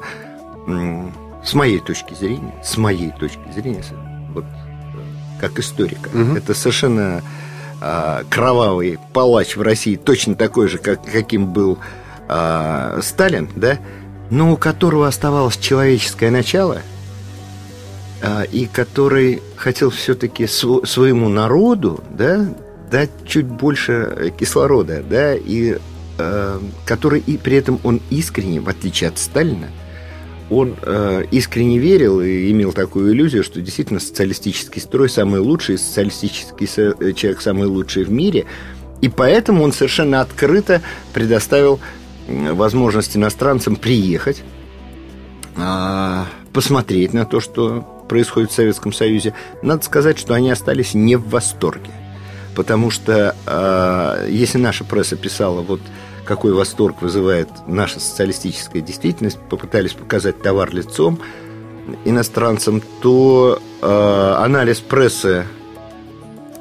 с 1.44 1.54
моей 1.54 1.80
точки 1.80 2.14
зрения, 2.14 2.54
с 2.64 2.78
моей 2.78 3.12
точки 3.12 3.52
зрения, 3.54 3.84
вот 4.34 4.46
э, 4.46 5.40
как 5.40 5.60
историка, 5.60 6.10
Мгм. 6.14 6.36
это 6.36 6.54
совершенно 6.54 7.22
а, 7.80 8.24
кровавый 8.30 9.00
палач 9.14 9.56
в 9.56 9.62
России, 9.62 9.96
точно 9.96 10.36
такой 10.36 10.68
же, 10.68 10.78
как, 10.78 11.04
каким 11.04 11.48
был 11.48 11.78
а, 12.28 13.00
Сталин, 13.02 13.50
да, 13.56 13.78
но 14.30 14.54
у 14.54 14.58
которого 14.58 15.08
оставалось 15.08 15.58
человеческое 15.58 16.32
начало, 16.32 16.82
и 18.52 18.68
который 18.72 19.42
хотел 19.56 19.90
все-таки 19.90 20.46
своему 20.48 21.30
народу, 21.30 22.04
да, 22.12 22.54
дать 22.92 23.10
чуть 23.26 23.46
больше 23.46 24.34
кислорода, 24.38 25.02
да, 25.02 25.34
и 25.36 25.78
э, 26.18 26.60
который 26.86 27.20
и 27.26 27.38
при 27.38 27.58
этом 27.58 27.80
он 27.84 28.02
искренне, 28.10 28.60
в 28.60 28.70
отличие 28.70 29.10
от 29.10 29.18
Сталина, 29.18 29.70
он 30.50 30.76
э, 30.82 31.24
искренне 31.32 31.80
верил 31.80 32.20
и 32.20 32.52
имел 32.52 32.74
такую 32.74 33.14
иллюзию, 33.14 33.44
что 33.44 33.62
действительно 33.62 34.02
социалистический 34.02 34.82
строй 34.82 35.10
самый 35.10 35.40
лучший, 35.40 35.78
социалистический 35.78 36.68
со- 36.68 36.96
э, 37.00 37.14
человек 37.14 37.42
самый 37.42 37.68
лучший 37.68 38.04
в 38.04 38.12
мире. 38.12 38.46
И 39.00 39.08
поэтому 39.08 39.64
он 39.64 39.72
совершенно 39.72 40.20
открыто 40.22 40.82
предоставил 41.14 41.80
возможность 42.28 43.16
иностранцам 43.16 43.76
приехать, 43.78 44.44
а, 45.58 46.28
посмотреть 46.54 47.14
на 47.14 47.26
то, 47.26 47.40
что 47.40 48.01
происходит 48.12 48.52
в 48.52 48.56
Советском 48.56 48.92
Союзе. 48.92 49.34
Надо 49.62 49.86
сказать, 49.86 50.20
что 50.20 50.34
они 50.34 50.52
остались 50.52 50.94
не 50.94 51.16
в 51.16 51.30
восторге. 51.30 51.92
Потому 52.58 52.92
что 52.92 53.38
а, 53.46 54.28
если 54.28 54.58
наша 54.58 54.84
пресса 54.84 55.16
писала, 55.16 55.62
вот 55.62 55.80
какой 56.26 56.52
восторг 56.52 57.02
вызывает 57.02 57.48
наша 57.68 58.02
социалистическая 58.02 58.82
действительность, 58.82 59.40
попытались 59.50 59.94
показать 59.94 60.42
товар 60.42 60.74
лицом 60.74 61.22
иностранцам, 62.04 62.82
то 63.02 63.62
э, 63.82 64.36
анализ 64.38 64.82
прессы 64.82 65.46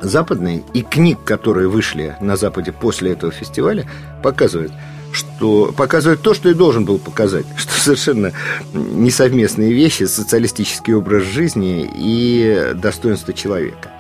западной 0.01 0.65
и 0.73 0.83
книг, 0.83 1.19
которые 1.25 1.69
вышли 1.69 2.17
на 2.21 2.37
Западе 2.37 2.73
после 2.73 3.11
этого 3.11 3.33
фестиваля, 3.33 3.89
показывает, 4.23 4.71
что 5.13 5.73
показывает 5.77 6.21
то, 6.23 6.35
что 6.35 6.49
и 6.49 6.55
должен 6.55 6.85
был 6.85 6.99
показать, 6.99 7.47
что 7.57 7.73
совершенно 7.73 8.33
несовместные 8.73 9.73
вещи, 9.73 10.05
социалистический 10.05 10.95
образ 10.95 11.25
жизни 11.25 11.91
и 11.95 12.73
достоинство 12.75 13.33
человека 13.33 13.91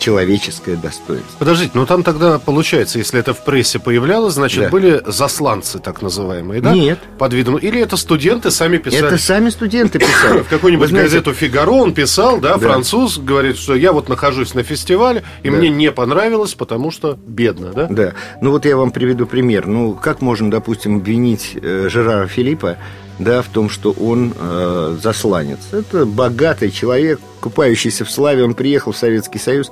человеческое 0.00 0.76
достоинство. 0.76 1.38
Подождите, 1.38 1.70
ну 1.74 1.86
там 1.86 2.02
тогда 2.02 2.38
получается, 2.38 2.98
если 2.98 3.20
это 3.20 3.34
в 3.34 3.44
прессе 3.44 3.78
появлялось, 3.78 4.34
значит, 4.34 4.64
Да. 4.64 4.68
были 4.70 5.00
засланцы, 5.06 5.78
так 5.78 6.02
называемые, 6.02 6.60
да? 6.60 6.72
Нет. 6.72 6.98
Под 7.18 7.32
видом... 7.34 7.56
Или 7.56 7.80
это 7.80 7.96
студенты 7.96 8.50
сами 8.50 8.78
писали? 8.78 9.06
Это 9.06 9.18
сами 9.18 9.50
студенты 9.50 9.98
писали. 9.98 10.40
В 10.42 10.48
какую-нибудь 10.48 10.88
знаете, 10.88 11.08
газету 11.10 11.32
«Фигаро» 11.34 11.70
он 11.70 11.94
писал, 11.94 12.40
да, 12.40 12.56
Да. 12.56 12.66
француз, 12.68 13.18
говорит, 13.18 13.56
что 13.58 13.74
я 13.74 13.92
вот 13.92 14.08
нахожусь 14.08 14.54
на 14.54 14.62
фестивале, 14.62 15.22
и 15.42 15.50
Да. 15.50 15.56
мне 15.56 15.68
не 15.68 15.92
понравилось, 15.92 16.54
потому 16.54 16.90
что 16.90 17.18
бедно, 17.26 17.72
да? 17.72 17.86
Да. 17.90 18.14
Ну 18.40 18.50
вот 18.50 18.64
я 18.64 18.76
вам 18.76 18.90
приведу 18.90 19.26
пример. 19.26 19.66
Ну, 19.66 19.92
как 19.94 20.22
можно, 20.22 20.50
допустим, 20.50 20.96
обвинить 20.96 21.56
э, 21.60 21.88
Жерара 21.90 22.26
Филиппа 22.26 22.78
да, 23.20 23.42
в 23.42 23.48
том, 23.48 23.68
что 23.70 23.92
он 23.92 24.32
э, 24.38 24.96
засланец? 25.02 25.58
Это 25.72 26.06
богатый 26.06 26.70
человек, 26.70 27.20
купающийся 27.40 28.04
в 28.04 28.10
славе. 28.10 28.42
Он 28.44 28.54
приехал 28.54 28.92
в 28.92 28.96
Советский 28.96 29.38
Союз. 29.38 29.70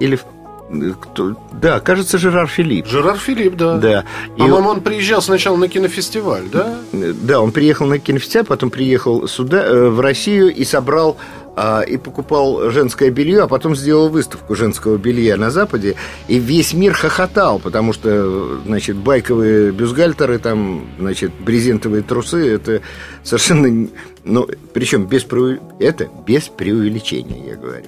Или 0.00 0.16
в- 0.16 0.24
э, 0.70 0.92
кто? 1.00 1.36
Да, 1.52 1.80
кажется, 1.80 2.18
Жерар 2.18 2.46
Филипп. 2.48 2.86
Жерар 2.86 3.16
Филипп, 3.18 3.56
да. 3.56 3.76
Да. 3.78 4.04
И 4.36 4.40
По-моему, 4.40 4.68
он 4.70 4.80
приезжал 4.80 5.22
сначала 5.22 5.56
на 5.56 5.68
кинофестиваль, 5.68 6.44
да? 6.52 6.76
Э, 6.92 7.12
Да, 7.12 7.40
он 7.40 7.52
приехал 7.52 7.86
на 7.86 7.98
кинофестиваль, 7.98 8.46
потом 8.46 8.70
приехал 8.70 9.26
сюда, 9.28 9.64
э, 9.64 9.88
в 9.88 10.00
Россию 10.00 10.54
и 10.54 10.64
собрал 10.64 11.16
а, 11.56 11.82
и 11.82 11.96
покупал 11.96 12.70
женское 12.70 13.10
белье, 13.10 13.42
а 13.42 13.48
потом 13.48 13.74
сделал 13.76 14.08
выставку 14.08 14.54
женского 14.54 14.96
белья 14.96 15.36
на 15.36 15.50
Западе, 15.50 15.96
и 16.28 16.38
весь 16.38 16.72
мир 16.72 16.94
хохотал, 16.94 17.58
потому 17.58 17.92
что, 17.92 18.60
значит, 18.64 18.96
байковые 18.96 19.72
бюстгальтеры, 19.72 20.38
там, 20.38 20.86
значит, 20.98 21.32
брезентовые 21.40 22.02
трусы, 22.02 22.54
это 22.54 22.82
совершенно, 23.22 23.88
ну, 24.24 24.48
причем 24.72 25.06
без, 25.06 25.24
преу- 25.24 25.60
это 25.78 26.08
без 26.26 26.48
преувеличения, 26.48 27.50
я 27.50 27.56
говорю. 27.56 27.86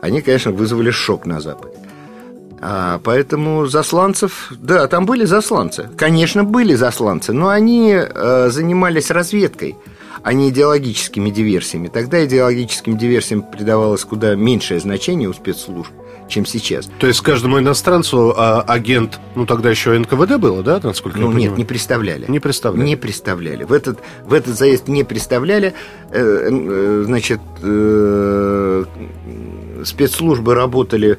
Они, 0.00 0.22
конечно, 0.22 0.52
вызвали 0.52 0.90
шок 0.90 1.26
на 1.26 1.40
Западе. 1.40 1.74
А, 2.62 3.00
поэтому 3.02 3.66
засланцев, 3.66 4.52
да, 4.58 4.86
там 4.86 5.06
были 5.06 5.24
засланцы. 5.24 5.88
Конечно, 5.96 6.44
были 6.44 6.74
засланцы, 6.74 7.32
но 7.32 7.48
они 7.48 7.94
э, 7.94 8.48
занимались 8.50 9.10
разведкой, 9.10 9.76
а 10.22 10.32
не 10.32 10.50
идеологическими 10.50 11.30
диверсиями. 11.30 11.88
Тогда 11.88 12.24
идеологическим 12.24 12.96
диверсиям 12.96 13.42
придавалось 13.42 14.04
куда 14.04 14.34
меньшее 14.34 14.80
значение 14.80 15.28
у 15.28 15.32
спецслужб, 15.32 15.90
чем 16.28 16.46
сейчас. 16.46 16.90
То 16.98 17.06
есть 17.06 17.20
каждому 17.20 17.58
иностранцу 17.58 18.34
а, 18.36 18.60
агент, 18.62 19.18
ну 19.34 19.46
тогда 19.46 19.70
еще 19.70 19.98
НКВД 19.98 20.36
было, 20.36 20.62
да, 20.62 20.80
насколько 20.82 21.18
я 21.18 21.24
Ну, 21.24 21.30
понимаю? 21.32 21.50
нет, 21.50 21.58
не 21.58 21.64
представляли. 21.64 22.26
Не 22.28 22.38
представляли. 22.40 22.86
Не 22.86 22.96
представляли. 22.96 23.64
В 23.64 23.72
этот, 23.72 23.98
в 24.24 24.32
этот 24.32 24.56
заезд 24.56 24.88
не 24.88 25.04
представляли. 25.04 25.74
Э, 26.10 26.48
э, 26.50 27.02
Значит, 27.06 27.40
э, 27.62 28.84
спецслужбы 29.84 30.54
работали 30.54 31.18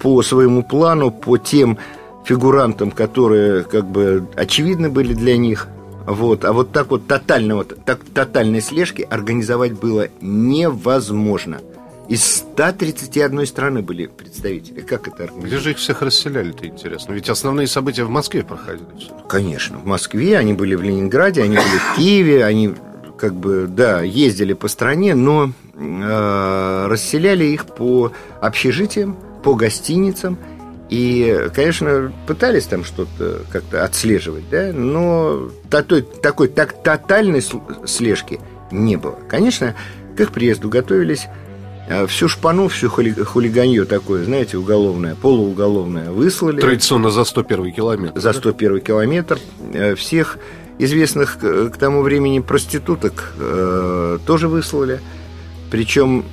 по 0.00 0.22
своему 0.22 0.62
плану, 0.62 1.10
по 1.10 1.36
тем 1.36 1.78
фигурантам, 2.24 2.90
которые 2.90 3.64
как 3.64 3.86
бы 3.86 4.26
очевидны 4.34 4.88
были 4.88 5.14
для 5.14 5.36
них. 5.36 5.68
Вот. 6.10 6.44
А 6.44 6.52
вот 6.52 6.72
так 6.72 6.90
вот 6.90 7.06
тотального, 7.06 7.64
так, 7.64 8.00
тотальной 8.12 8.60
слежки 8.60 9.06
организовать 9.08 9.72
было 9.72 10.08
невозможно. 10.20 11.60
Из 12.08 12.24
131 12.24 13.46
страны 13.46 13.82
были 13.82 14.06
представители. 14.06 14.80
Как 14.80 15.06
это 15.06 15.16
Где 15.16 15.24
организовать? 15.26 15.62
же 15.62 15.70
их 15.70 15.76
всех 15.78 16.02
расселяли-то, 16.02 16.66
интересно? 16.66 17.12
Ведь 17.12 17.28
основные 17.30 17.68
события 17.68 18.02
в 18.02 18.10
Москве 18.10 18.42
проходили. 18.42 18.88
Конечно, 19.28 19.78
в 19.78 19.86
Москве, 19.86 20.36
они 20.36 20.52
были 20.52 20.74
в 20.74 20.82
Ленинграде, 20.82 21.42
они 21.42 21.54
были 21.56 21.78
в 21.78 21.96
Киеве, 21.96 22.44
они 22.44 22.74
как 23.16 23.34
бы, 23.34 23.66
да, 23.68 24.02
ездили 24.02 24.54
по 24.54 24.66
стране, 24.66 25.14
но 25.14 25.52
э, 25.74 26.86
расселяли 26.88 27.44
их 27.44 27.66
по 27.66 28.10
общежитиям, 28.40 29.16
по 29.44 29.54
гостиницам. 29.54 30.36
И, 30.90 31.48
конечно, 31.54 32.12
пытались 32.26 32.66
там 32.66 32.82
что-то 32.84 33.42
как-то 33.52 33.84
отслеживать, 33.84 34.42
да, 34.50 34.72
но 34.74 35.48
такой, 35.70 36.02
такой 36.02 36.48
так, 36.48 36.82
тотальной 36.82 37.38
сл- 37.38 37.86
слежки 37.86 38.40
не 38.72 38.96
было. 38.96 39.16
Конечно, 39.28 39.76
к 40.16 40.20
их 40.20 40.32
приезду 40.32 40.68
готовились 40.68 41.28
э, 41.88 42.08
всю 42.08 42.26
шпану, 42.28 42.66
всю 42.66 42.88
хули- 42.88 43.22
хулиганье 43.22 43.84
такое, 43.84 44.24
знаете, 44.24 44.56
уголовное, 44.58 45.14
полууголовное 45.14 46.10
выслали 46.10 46.60
Традиционно 46.60 47.10
за 47.10 47.22
101 47.24 47.72
километр. 47.72 48.18
за 48.20 48.32
да? 48.32 48.38
101 48.40 48.80
километр. 48.80 49.38
Э, 49.72 49.94
Всех 49.94 50.38
известных 50.78 51.38
к 51.38 51.76
тому 51.78 52.02
времени 52.02 52.40
проституток 52.40 53.32
э, 53.38 54.18
тоже 54.26 54.48
выслали. 54.48 54.98
Причем, 55.70 56.24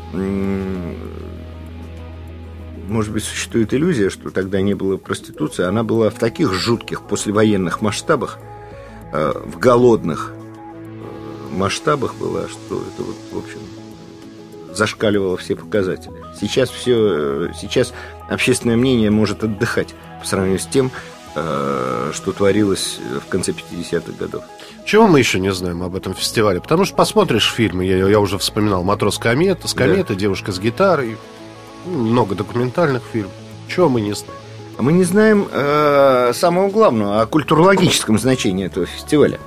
может 2.88 3.12
быть, 3.12 3.24
существует 3.24 3.74
иллюзия, 3.74 4.10
что 4.10 4.30
тогда 4.30 4.62
не 4.62 4.74
было 4.74 4.98
проституции. 4.98 5.64
Она 5.64 5.84
была 5.84 6.10
в 6.10 6.16
таких 6.16 6.54
жутких 6.54 7.02
послевоенных 7.02 7.82
масштабах, 7.82 8.40
э, 9.12 9.34
в 9.46 9.60
голодных 9.60 10.32
э, 10.34 11.56
масштабах 11.56 12.16
была, 12.16 12.48
что 12.48 12.82
это 12.82 13.04
вот, 13.04 13.16
в 13.32 13.38
общем, 13.38 13.60
зашкаливало 14.74 15.38
все 15.38 15.56
показатели. 15.56 16.14
Сейчас 16.40 16.70
все, 16.70 17.52
сейчас 17.60 17.94
общественное 18.30 18.78
мнение 18.78 19.12
может 19.12 19.44
отдыхать 19.44 19.94
по 20.22 20.28
сравнению 20.28 20.60
с 20.60 20.66
тем, 20.68 20.92
э, 21.36 22.12
что 22.14 22.32
творилось 22.32 23.00
в 23.26 23.30
конце 23.30 23.52
50-х 23.52 24.14
годов. 24.18 24.44
Чего 24.86 25.08
мы 25.08 25.20
еще 25.20 25.40
не 25.40 25.52
знаем 25.52 25.84
об 25.84 25.98
этом 25.98 26.14
фестивале? 26.14 26.62
Потому 26.62 26.86
что 26.86 26.96
посмотришь 26.96 27.52
фильмы, 27.52 27.86
я, 27.86 28.08
я 28.08 28.20
уже 28.22 28.38
вспоминал 28.38 28.84
«Матрос 28.84 29.18
комета», 29.18 29.68
с 29.68 29.74
кометы, 29.74 30.16
«Девушка 30.16 30.54
с 30.54 30.60
гитарой», 30.60 31.18
много 31.88 32.36
документальных 32.36 33.04
фильмов. 33.12 33.32
Чего 33.68 33.90
мы 33.90 34.02
не 34.02 34.14
знаем? 34.14 34.40
Мы 34.80 34.94
не 34.94 35.04
знаем 35.04 35.48
э, 35.52 36.32
самого 36.36 36.70
главного, 36.70 37.22
о 37.22 37.26
культурологическом 37.26 38.20
значении 38.20 38.66
этого 38.66 38.86
фестиваля. 38.86 39.40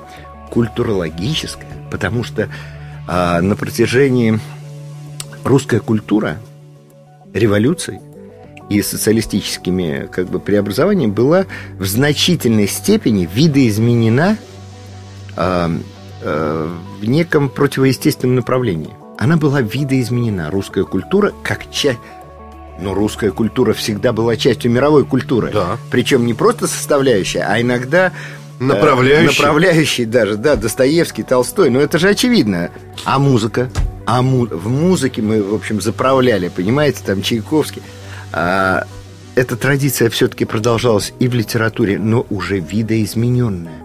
Культурологическое, 0.50 1.70
потому 1.90 2.24
что 2.24 2.48
э, 3.08 3.40
на 3.40 3.54
протяжении 3.54 4.40
русская 5.44 5.78
культура 5.78 6.38
революций 7.32 8.00
и 8.68 8.82
социалистическими 8.82 10.08
как 10.10 10.28
бы, 10.28 10.40
преобразованиями 10.40 11.12
была 11.12 11.46
в 11.78 11.86
значительной 11.86 12.66
степени 12.66 13.28
видоизменена 13.32 14.36
э, 15.36 15.68
э, 16.22 16.68
в 17.00 17.04
неком 17.04 17.48
противоестественном 17.48 18.36
направлении. 18.36 18.90
Она 19.16 19.36
была 19.36 19.60
видоизменена, 19.60 20.50
русская 20.50 20.84
культура, 20.84 21.32
как 21.44 21.70
часть... 21.70 22.00
Но 22.80 22.94
русская 22.94 23.30
культура 23.30 23.72
всегда 23.74 24.12
была 24.12 24.36
частью 24.36 24.70
мировой 24.70 25.04
культуры. 25.04 25.50
Да. 25.52 25.76
Причем 25.90 26.24
не 26.26 26.34
просто 26.34 26.66
составляющая, 26.66 27.42
а 27.42 27.60
иногда 27.60 28.12
э, 28.58 28.64
Направляющий. 28.64 29.26
направляющий 29.42 30.04
даже, 30.06 30.36
да, 30.36 30.56
Достоевский, 30.56 31.22
Толстой. 31.22 31.70
Но 31.70 31.80
это 31.80 31.98
же 31.98 32.08
очевидно. 32.08 32.70
А 33.04 33.18
музыка? 33.18 33.70
А 34.06 34.22
му- 34.22 34.46
в 34.46 34.68
музыке 34.68 35.20
мы, 35.22 35.42
в 35.42 35.54
общем, 35.54 35.80
заправляли, 35.80 36.48
понимаете, 36.48 37.00
там 37.04 37.22
Чайковский. 37.22 37.82
А, 38.32 38.86
эта 39.34 39.56
традиция 39.56 40.08
все-таки 40.10 40.44
продолжалась 40.44 41.12
и 41.18 41.28
в 41.28 41.34
литературе, 41.34 41.98
но 41.98 42.26
уже 42.30 42.58
видоизмененная. 42.60 43.82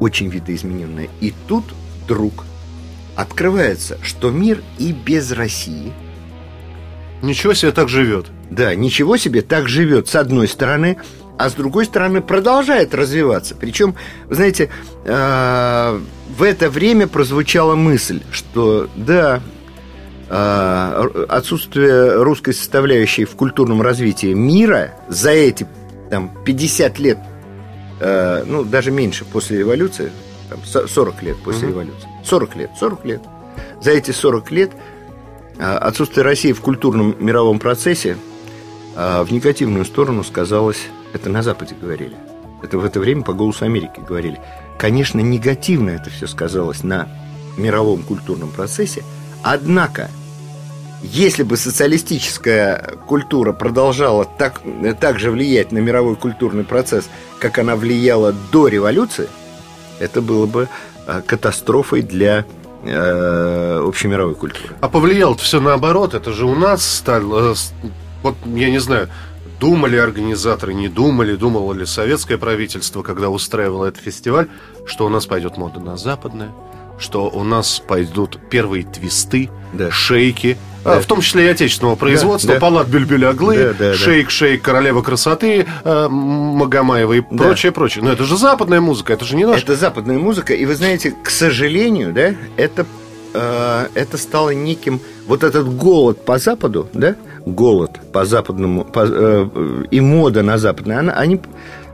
Очень 0.00 0.28
видоизмененная. 0.28 1.08
И 1.20 1.34
тут 1.46 1.64
вдруг 2.04 2.44
открывается, 3.16 3.98
что 4.02 4.30
мир 4.30 4.62
и 4.78 4.92
без 4.92 5.30
России– 5.32 5.92
Ничего 7.22 7.54
себе 7.54 7.72
так 7.72 7.88
живет. 7.88 8.26
да, 8.50 8.74
ничего 8.74 9.16
себе, 9.16 9.42
так 9.42 9.68
живет. 9.68 10.08
С 10.08 10.14
одной 10.16 10.48
стороны, 10.48 10.96
а 11.40 11.48
с 11.48 11.54
другой 11.54 11.86
стороны 11.86 12.20
продолжает 12.20 12.94
развиваться. 12.94 13.54
Причем, 13.54 13.94
вы 14.28 14.34
знаете, 14.34 14.68
э, 15.04 16.00
в 16.36 16.42
это 16.42 16.68
время 16.68 17.06
прозвучала 17.06 17.76
мысль, 17.76 18.20
что 18.30 18.88
да, 18.94 19.40
э, 20.28 21.24
отсутствие 21.28 22.22
русской 22.22 22.52
составляющей 22.52 23.24
в 23.24 23.36
культурном 23.36 23.80
развитии 23.80 24.34
мира 24.34 24.92
за 25.08 25.30
эти 25.30 25.66
там, 26.10 26.30
50 26.44 26.98
лет, 26.98 27.18
э, 28.00 28.44
ну, 28.46 28.64
даже 28.64 28.90
меньше 28.90 29.24
после 29.24 29.60
революции, 29.60 30.12
там, 30.50 30.60
40 30.64 31.22
лет 31.22 31.36
после 31.42 31.68
угу. 31.68 31.80
революции, 31.80 32.08
40 32.24 32.56
лет, 32.56 32.70
40 32.78 33.04
лет, 33.06 33.20
за 33.80 33.92
эти 33.92 34.10
40 34.10 34.50
лет 34.50 34.70
отсутствие 35.60 36.24
России 36.24 36.52
в 36.52 36.60
культурном 36.60 37.14
мировом 37.18 37.58
процессе 37.58 38.16
в 38.94 39.28
негативную 39.30 39.84
сторону 39.84 40.24
сказалось, 40.24 40.88
это 41.12 41.30
на 41.30 41.42
Западе 41.42 41.76
говорили, 41.80 42.16
это 42.62 42.78
в 42.78 42.84
это 42.84 42.98
время 42.98 43.22
по 43.22 43.32
голосу 43.32 43.64
Америки 43.64 44.00
говорили, 44.06 44.40
Конечно, 44.80 45.20
негативно 45.20 45.90
это 45.90 46.08
все 46.08 46.26
сказалось 46.26 46.82
на 46.82 47.06
мировом 47.58 48.02
культурном 48.02 48.50
процессе, 48.50 49.04
однако, 49.42 50.08
если 51.02 51.42
бы 51.42 51.58
социалистическая 51.58 52.96
культура 53.06 53.52
продолжала 53.52 54.24
так, 54.24 54.62
так 54.98 55.18
же 55.18 55.32
влиять 55.32 55.70
на 55.70 55.80
мировой 55.80 56.16
культурный 56.16 56.64
процесс, 56.64 57.10
как 57.38 57.58
она 57.58 57.76
влияла 57.76 58.34
до 58.50 58.68
революции, 58.68 59.28
это 59.98 60.22
было 60.22 60.46
бы 60.46 60.66
э, 61.06 61.20
катастрофой 61.26 62.00
для 62.00 62.46
э, 62.82 63.84
общемировой 63.86 64.34
культуры. 64.34 64.74
А 64.80 64.88
повлияло-то 64.88 65.42
все 65.42 65.60
наоборот. 65.60 66.14
Это 66.14 66.32
же 66.32 66.46
у 66.46 66.54
нас 66.54 66.84
стало... 66.84 67.52
Э, 67.52 67.54
вот, 68.22 68.36
я 68.46 68.70
не 68.70 68.78
знаю, 68.78 69.08
Думали 69.60 69.96
организаторы, 69.96 70.72
не 70.72 70.88
думали, 70.88 71.36
думало 71.36 71.74
ли 71.74 71.84
советское 71.84 72.38
правительство, 72.38 73.02
когда 73.02 73.28
устраивало 73.28 73.84
этот 73.84 74.02
фестиваль, 74.02 74.48
что 74.86 75.04
у 75.04 75.10
нас 75.10 75.26
пойдет 75.26 75.58
мода 75.58 75.80
на 75.80 75.98
западное, 75.98 76.50
что 76.98 77.28
у 77.28 77.44
нас 77.44 77.78
пойдут 77.78 78.38
первые 78.48 78.84
твисты, 78.84 79.50
да. 79.74 79.90
шейки, 79.90 80.56
да. 80.84 80.96
А, 80.96 81.00
в 81.00 81.06
том 81.06 81.20
числе 81.20 81.46
и 81.46 81.48
отечественного 81.48 81.96
производства, 81.96 82.48
да, 82.48 82.54
да. 82.54 82.60
палат 82.60 82.88
Бюльбюль-Аглы, 82.88 83.56
да, 83.56 83.74
да, 83.78 83.94
шейк-шейк, 83.94 84.60
королева 84.60 85.02
красоты, 85.02 85.66
э, 85.84 86.08
Магомаева 86.08 87.12
и 87.14 87.20
да. 87.20 87.44
прочее, 87.44 87.72
прочее. 87.72 88.04
Но 88.04 88.12
это 88.12 88.24
же 88.24 88.36
западная 88.36 88.80
музыка, 88.80 89.12
это 89.12 89.24
же 89.24 89.36
не 89.36 89.44
наша. 89.44 89.62
Это 89.62 89.76
западная 89.76 90.18
музыка, 90.18 90.54
и 90.54 90.64
вы 90.64 90.74
знаете, 90.74 91.14
к 91.22 91.30
сожалению, 91.30 92.12
да, 92.12 92.34
это, 92.56 92.86
э, 93.34 93.86
это 93.94 94.16
стало 94.16 94.50
неким, 94.50 95.00
вот 95.26 95.44
этот 95.44 95.68
голод 95.68 96.24
по 96.24 96.38
Западу, 96.38 96.88
да, 96.92 97.16
голод 97.46 98.00
по 98.12 98.24
западному 98.24 98.84
по, 98.84 99.04
э, 99.06 99.84
и 99.90 100.00
мода 100.00 100.42
на 100.42 100.58
западное, 100.58 100.98
она, 100.98 101.12
они, 101.12 101.40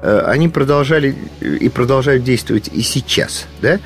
э, 0.03 0.23
они 0.27 0.49
продолжали 0.49 1.15
и 1.41 1.69
продолжают 1.69 2.25
действовать 2.25 2.69
и 2.73 2.83
сейчас, 2.83 3.47
да? 3.61 3.79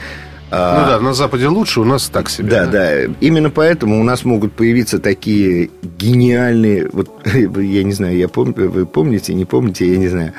А, 0.51 0.81
ну 0.81 0.87
да, 0.87 1.01
на 1.01 1.15
Западе 1.15 1.47
лучше, 1.47 1.81
у 1.81 1.85
нас 1.85 2.09
так 2.09 2.29
себе. 2.29 2.51
Да, 2.51 2.67
да, 2.67 2.91
да. 3.07 3.15
Именно 3.21 3.51
поэтому 3.51 4.01
у 4.01 4.05
нас 4.05 4.25
могут 4.25 4.53
появиться 4.53 4.99
такие 4.99 5.71
гениальные, 5.83 6.89
вот 6.93 7.09
я 7.35 7.85
не 7.85 7.93
знаю, 7.93 8.17
я 8.17 8.29
пом, 8.29 8.53
вы 8.53 8.87
помните, 8.87 9.33
не 9.35 9.45
помните, 9.45 9.91
я 9.91 9.99
не 9.99 10.09
знаю. 10.09 10.33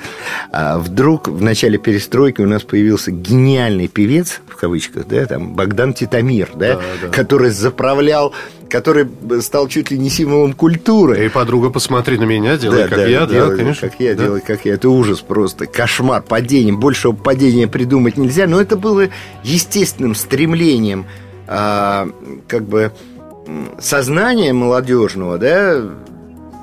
А 0.52 0.80
вдруг 0.80 1.28
в 1.28 1.42
начале 1.42 1.78
перестройки 1.78 2.42
у 2.42 2.48
нас 2.48 2.64
появился 2.64 3.12
гениальный 3.12 3.88
певец 3.88 4.42
в 4.48 4.56
кавычках, 4.56 5.08
да, 5.08 5.26
там 5.26 5.54
Богдан 5.54 5.94
Титамир, 5.94 6.50
да, 6.56 6.76
да, 6.76 6.82
да. 7.04 7.08
который 7.10 7.52
заправлял 7.52 8.34
который 8.72 9.08
стал 9.42 9.68
чуть 9.68 9.92
ли 9.92 9.98
не 9.98 10.10
символом 10.10 10.54
культуры. 10.54 11.18
Эй, 11.18 11.30
подруга, 11.30 11.70
посмотри 11.70 12.18
на 12.18 12.24
меня, 12.24 12.58
делай 12.58 12.84
да, 12.84 12.88
как 12.88 12.98
да, 13.00 13.06
я, 13.06 13.26
делай, 13.26 13.50
да, 13.52 13.56
конечно. 13.58 13.90
Как 13.90 14.00
я, 14.00 14.16
да. 14.16 14.24
делай 14.24 14.42
как 14.42 14.66
я. 14.66 14.74
Это 14.74 14.90
ужас 14.90 15.20
просто, 15.20 15.68
кошмар, 15.68 16.24
падение. 16.24 16.74
Большего 16.74 17.12
падения 17.12 17.68
придумать 17.68 18.18
нельзя, 18.18 18.48
но 18.48 18.62
это 18.62 18.78
было 18.78 19.10
естественным 19.44 20.16
стремлением 20.16 21.06
а, 21.48 22.08
как 22.48 22.64
бы 22.64 22.94
сознания 23.80 24.54
молодежного, 24.54 25.38
да, 25.38 25.84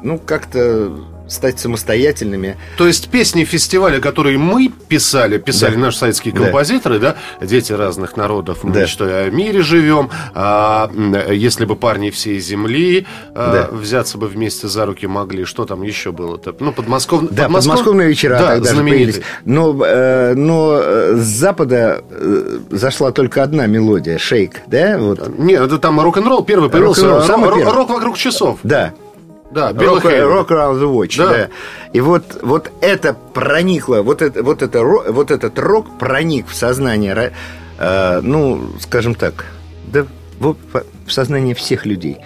ну, 0.02 0.18
как-то 0.18 0.92
стать 1.28 1.60
самостоятельными. 1.60 2.56
То 2.76 2.86
есть 2.86 3.08
песни 3.08 3.44
фестиваля, 3.44 4.00
которые 4.00 4.38
мы 4.38 4.70
писали, 4.88 5.38
писали 5.38 5.74
да. 5.74 5.80
наши 5.80 5.98
советские 5.98 6.34
композиторы, 6.34 6.98
да. 6.98 7.16
да, 7.38 7.46
дети 7.46 7.72
разных 7.72 8.16
народов, 8.16 8.64
мы 8.64 8.72
да. 8.72 8.82
мечтой 8.82 9.28
о 9.28 9.30
мире 9.30 9.62
живем, 9.62 10.10
а, 10.34 10.90
если 11.30 11.64
бы 11.64 11.76
парни 11.76 12.10
всей 12.10 12.40
земли 12.40 13.06
а, 13.34 13.68
да. 13.70 13.76
взяться 13.76 14.18
бы 14.18 14.26
вместе 14.26 14.68
за 14.68 14.86
руки 14.86 15.06
могли, 15.06 15.44
что 15.44 15.64
там 15.64 15.82
еще 15.82 16.12
было-то? 16.12 16.54
Ну, 16.58 16.72
подмосков... 16.72 17.28
Да, 17.30 17.44
подмосков... 17.44 17.70
подмосковные 17.70 18.08
вечера 18.08 18.38
да, 18.38 18.48
тогда 18.54 18.70
знаменитые. 18.72 19.24
Но, 19.44 19.84
э, 19.84 20.34
но 20.34 20.80
э, 20.82 21.16
с 21.16 21.26
запада 21.26 22.02
э, 22.10 22.58
зашла 22.70 23.12
только 23.12 23.42
одна 23.42 23.66
мелодия, 23.66 24.18
шейк, 24.18 24.62
да? 24.66 24.98
Вот. 24.98 25.38
Нет, 25.38 25.60
это 25.60 25.78
там 25.78 26.00
рок-н-ролл 26.00 26.44
первый 26.44 26.70
появился, 26.70 27.06
рок, 27.08 27.74
рок 27.74 27.90
вокруг 27.90 28.16
часов. 28.16 28.58
Да, 28.62 28.94
да, 29.50 29.70
Rock, 29.70 30.02
Rock 30.02 30.48
Around 30.48 30.80
the 30.80 30.92
Watch, 30.92 31.18
да. 31.18 31.28
да. 31.28 31.48
И 31.92 32.00
вот, 32.00 32.38
вот 32.42 32.70
это 32.80 33.14
проникло, 33.14 34.02
вот, 34.02 34.20
это, 34.20 34.42
вот, 34.42 34.62
это, 34.62 34.82
вот 34.84 35.30
этот 35.30 35.58
рок 35.58 35.98
проник 35.98 36.48
в 36.48 36.54
сознание, 36.54 37.32
э, 37.78 38.20
ну, 38.22 38.70
скажем 38.80 39.14
так, 39.14 39.46
да, 39.86 40.06
в, 40.38 40.54
в 41.06 41.12
сознание 41.12 41.54
всех 41.54 41.86
людей, 41.86 42.18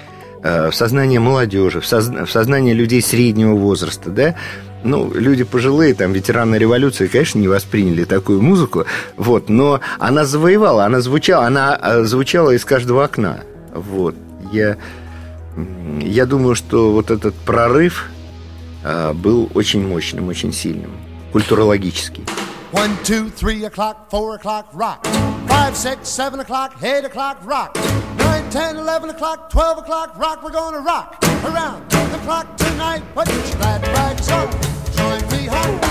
э, 0.42 0.70
в 0.70 0.74
сознание 0.74 1.20
молодежи, 1.20 1.80
в, 1.80 1.86
соз, 1.86 2.08
в 2.08 2.28
сознание 2.28 2.74
людей 2.74 3.00
среднего 3.00 3.54
возраста, 3.54 4.10
да, 4.10 4.34
ну, 4.82 5.12
люди 5.14 5.44
пожилые, 5.44 5.94
там, 5.94 6.12
ветераны 6.12 6.56
революции, 6.56 7.06
конечно, 7.06 7.38
не 7.38 7.46
восприняли 7.46 8.02
такую 8.02 8.42
музыку, 8.42 8.84
вот, 9.16 9.48
но 9.48 9.80
она 10.00 10.24
завоевала, 10.24 10.84
она 10.84 11.00
звучала, 11.00 11.46
она 11.46 11.78
э, 11.80 12.02
звучала 12.02 12.50
из 12.50 12.64
каждого 12.64 13.04
окна, 13.04 13.44
вот, 13.72 14.16
я 14.52 14.76
я 16.00 16.26
думаю, 16.26 16.54
что 16.54 16.92
вот 16.92 17.10
этот 17.10 17.34
прорыв 17.34 18.08
а, 18.84 19.12
был 19.12 19.50
очень 19.54 19.86
мощным, 19.86 20.28
очень 20.28 20.52
сильным, 20.52 20.92
культурологический. 21.32 22.24
One, 22.72 22.96
two, 23.04 23.30
three 23.30 23.64
o'clock, 23.64 24.08
four 24.10 24.34
o'clock, 24.34 24.66
rock. 24.72 25.06
Five, 25.46 25.76
six, 25.76 26.08
seven 26.08 26.40
o'clock, 26.40 26.82
eight 26.82 27.04
o'clock, 27.04 27.36
rock. 27.44 27.76
Nine, 28.18 28.48
ten, 28.50 28.76
eleven 28.76 29.10
o'clock, 29.10 29.50
twelve 29.50 29.76
o'clock, 29.78 30.16
rock. 30.16 30.42
We're 30.42 30.52
gonna 30.52 30.80
rock 30.80 31.22
around 31.44 31.90
the 31.90 32.18
clock 32.24 32.56
tonight. 32.56 33.02
Put 33.14 33.28
your 33.28 33.56
glad 33.58 33.86
rags 33.88 34.30
on, 34.30 34.50
join 34.96 35.20
me 35.30 35.46
home. 35.48 35.81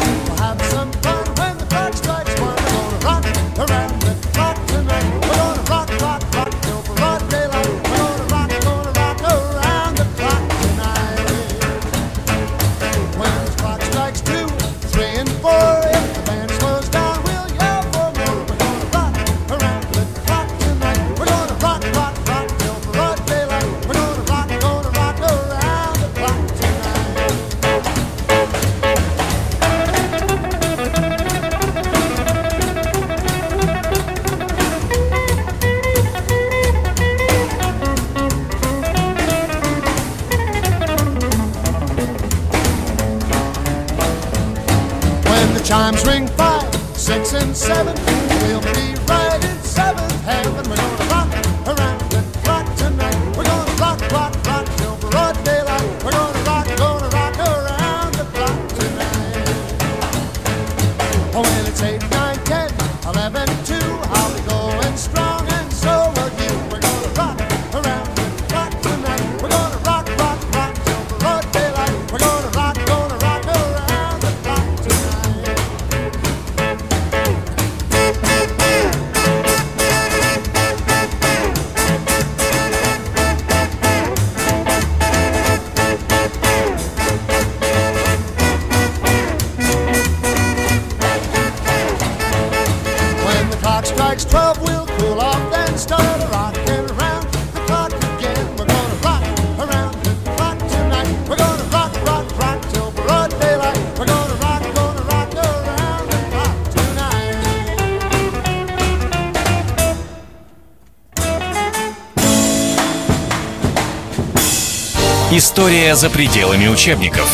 История 115.52 115.98
за 115.98 116.10
пределами 116.10 116.70
учебников. 116.70 117.30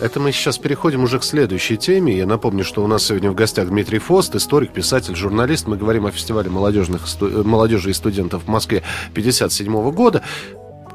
Это 0.00 0.18
мы 0.18 0.32
сейчас 0.32 0.56
переходим 0.56 1.04
уже 1.04 1.18
к 1.18 1.24
следующей 1.24 1.76
теме. 1.76 2.16
Я 2.16 2.24
напомню, 2.24 2.64
что 2.64 2.82
у 2.82 2.86
нас 2.86 3.04
сегодня 3.04 3.30
в 3.30 3.34
гостях 3.34 3.68
Дмитрий 3.68 3.98
Фост, 3.98 4.34
историк, 4.34 4.72
писатель, 4.72 5.14
журналист. 5.14 5.66
Мы 5.66 5.76
говорим 5.76 6.06
о 6.06 6.10
фестивале 6.10 6.48
молодежных, 6.48 7.02
э, 7.20 7.42
молодежи 7.44 7.90
и 7.90 7.92
студентов 7.92 8.44
в 8.44 8.48
Москве 8.48 8.82
57 9.12 9.90
года. 9.90 10.22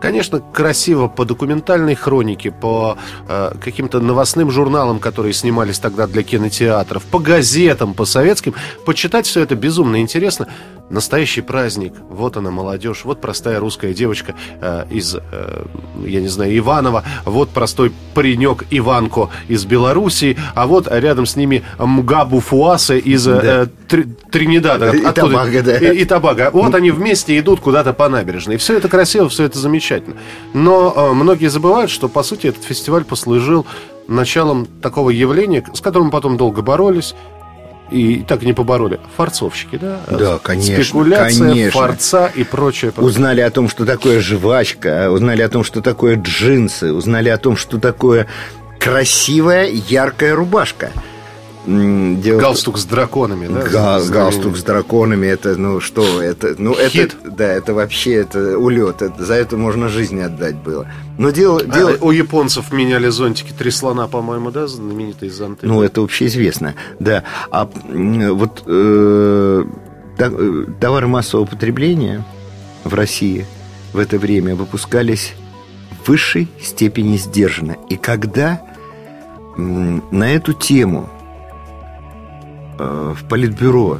Конечно, 0.01 0.39
красиво 0.39 1.07
по 1.07 1.23
документальной 1.23 1.93
хронике, 1.93 2.49
по 2.49 2.97
э, 3.27 3.51
каким-то 3.63 3.99
новостным 3.99 4.49
журналам, 4.49 4.97
которые 4.97 5.33
снимались 5.33 5.77
тогда 5.77 6.07
для 6.07 6.23
кинотеатров, 6.23 7.03
по 7.03 7.19
газетам, 7.19 7.93
по 7.93 8.05
советским. 8.05 8.55
Почитать 8.87 9.27
все 9.27 9.41
это 9.41 9.53
безумно 9.53 10.01
интересно. 10.01 10.47
Настоящий 10.91 11.41
праздник. 11.41 11.93
Вот 12.09 12.35
она, 12.35 12.51
молодежь. 12.51 13.05
Вот 13.05 13.21
простая 13.21 13.59
русская 13.59 13.93
девочка 13.93 14.35
э, 14.59 14.85
из, 14.91 15.15
э, 15.15 15.63
я 16.05 16.19
не 16.19 16.27
знаю, 16.27 16.57
Иванова. 16.57 17.03
Вот 17.25 17.49
простой 17.49 17.93
паренек 18.13 18.65
Иванко 18.69 19.29
из 19.47 19.63
Белоруссии. 19.65 20.37
А 20.53 20.67
вот 20.67 20.87
рядом 20.91 21.25
с 21.25 21.37
ними 21.37 21.63
Мгабу 21.79 22.41
Фуасе 22.41 22.99
из 22.99 23.25
э, 23.25 23.67
Три- 23.87 24.03
Тринидада. 24.31 24.91
И 24.91 25.03
Откуда? 25.03 25.13
Тобаго, 25.13 25.63
да. 25.63 25.77
И, 25.77 26.01
и 26.01 26.05
Тобаго. 26.05 26.49
Вот 26.51 26.75
они 26.75 26.91
вместе 26.91 27.39
идут 27.39 27.61
куда-то 27.61 27.93
по 27.93 28.09
набережной. 28.09 28.57
Все 28.57 28.75
это 28.75 28.89
красиво, 28.89 29.29
все 29.29 29.45
это 29.45 29.57
замечательно. 29.59 30.17
Но 30.53 30.93
э, 30.95 31.13
многие 31.13 31.47
забывают, 31.47 31.89
что, 31.89 32.09
по 32.09 32.21
сути, 32.21 32.47
этот 32.47 32.63
фестиваль 32.63 33.05
послужил 33.05 33.65
началом 34.07 34.65
такого 34.65 35.09
явления, 35.09 35.63
с 35.73 35.79
которым 35.79 36.11
потом 36.11 36.35
долго 36.35 36.61
боролись. 36.61 37.15
И 37.91 38.23
так 38.27 38.41
и 38.43 38.45
не 38.45 38.53
побороли. 38.53 38.99
Форцовщики, 39.17 39.77
да? 39.77 39.99
Да, 40.09 40.39
конечно, 40.41 40.83
Спекуляция, 40.83 41.49
конечно. 41.49 41.71
форца 41.71 42.31
и 42.33 42.43
прочее. 42.43 42.93
Узнали 42.95 43.41
о 43.41 43.51
том, 43.51 43.67
что 43.67 43.85
такое 43.85 44.21
жвачка, 44.21 45.11
узнали 45.11 45.41
о 45.41 45.49
том, 45.49 45.63
что 45.63 45.81
такое 45.81 46.15
джинсы, 46.15 46.93
узнали 46.93 47.29
о 47.29 47.37
том, 47.37 47.57
что 47.57 47.79
такое 47.79 48.27
красивая 48.79 49.67
яркая 49.67 50.35
рубашка. 50.35 50.91
В- 51.65 52.37
Галстук 52.39 52.77
с 52.79 52.85
драконами, 52.85 53.47
да? 53.47 53.61
Га- 53.61 54.03
галстук 54.03 54.57
с 54.57 54.63
драконами, 54.63 55.27
это, 55.27 55.55
ну 55.55 55.79
что, 55.79 56.21
это, 56.21 56.55
ну 56.57 56.73
это, 56.73 56.89
Хит. 56.89 57.15
да, 57.23 57.45
это 57.45 57.73
вообще, 57.75 58.13
это 58.15 58.57
улет, 58.57 59.01
это, 59.03 59.23
за 59.23 59.35
это 59.35 59.57
можно 59.57 59.87
жизнь 59.87 60.19
отдать 60.19 60.55
было. 60.55 60.87
Но 61.19 61.29
дело, 61.29 61.59
А, 61.61 61.63
дело, 61.65 61.97
у 62.01 62.09
японцев 62.11 62.71
меняли 62.73 63.09
зонтики 63.09 63.53
три 63.57 63.69
слона, 63.69 64.07
по-моему, 64.07 64.49
да, 64.49 64.65
знаменитые 64.65 65.29
зонты. 65.31 65.67
ну 65.67 65.83
это 65.83 66.01
общеизвестно, 66.01 66.73
да. 66.99 67.23
А 67.51 67.69
вот 67.89 68.63
э, 68.65 69.63
э, 70.17 70.65
товары 70.79 71.07
массового 71.07 71.45
потребления 71.45 72.23
в 72.83 72.93
России 72.95 73.45
в 73.93 73.99
это 73.99 74.17
время 74.17 74.55
выпускались 74.55 75.33
в 76.03 76.09
высшей 76.09 76.47
степени 76.59 77.17
сдержанно. 77.17 77.75
И 77.89 77.97
когда 77.97 78.61
на 79.57 80.33
эту 80.33 80.53
тему 80.53 81.07
в 82.77 83.17
Политбюро 83.29 83.99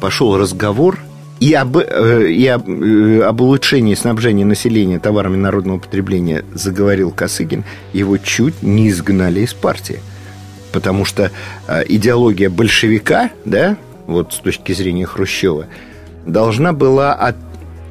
пошел 0.00 0.36
разговор 0.38 0.98
и 1.40 1.52
об, 1.52 1.76
э, 1.76 2.30
и 2.30 2.46
об, 2.46 2.68
э, 2.68 3.22
об 3.22 3.40
улучшении 3.40 3.94
снабжения 3.94 4.44
населения 4.44 4.98
товарами 4.98 5.36
народного 5.36 5.78
потребления 5.78 6.44
заговорил 6.54 7.10
Косыгин, 7.10 7.64
его 7.92 8.16
чуть 8.16 8.62
не 8.62 8.88
изгнали 8.88 9.40
из 9.40 9.52
партии. 9.52 10.00
Потому 10.72 11.04
что 11.04 11.30
э, 11.68 11.84
идеология 11.88 12.48
большевика, 12.50 13.30
да, 13.44 13.76
вот 14.06 14.32
с 14.32 14.38
точки 14.38 14.72
зрения 14.72 15.06
Хрущева, 15.06 15.66
должна 16.24 16.72
была 16.72 17.12
от- 17.14 17.36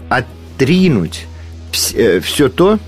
отринуть 0.09 1.25
все 1.71 2.47
то, 2.49 2.79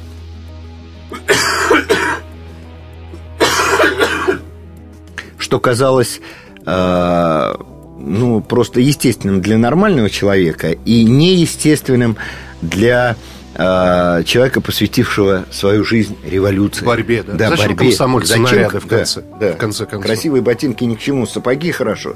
что 5.48 5.62
казалось 5.62 6.20
э, 6.66 7.56
ну, 8.00 8.42
просто 8.42 8.82
естественным 8.82 9.40
для 9.40 9.58
нормального 9.58 10.10
человека 10.10 10.72
и 10.72 11.06
неестественным 11.06 12.18
для 12.62 13.16
э, 13.56 14.24
человека, 14.26 14.60
посвятившего 14.60 15.46
свою 15.50 15.86
жизнь 15.86 16.18
революции. 16.30 16.84
Борьбе, 16.84 17.24
да. 17.24 17.34
Да, 17.36 17.50
Зачем 17.52 17.68
борьбе. 17.68 17.86
комсомольцы 17.86 18.38
наряды 18.38 18.82
в 18.82 18.88
да, 18.88 18.98
конце- 18.98 19.24
да. 19.40 19.54
в 19.54 19.58
конце 19.58 19.86
концов? 19.86 20.06
Красивые 20.06 20.42
ботинки 20.42 20.84
ни 20.84 20.96
к 20.96 21.00
чему, 21.00 21.26
сапоги 21.26 21.72
хорошо. 21.72 22.16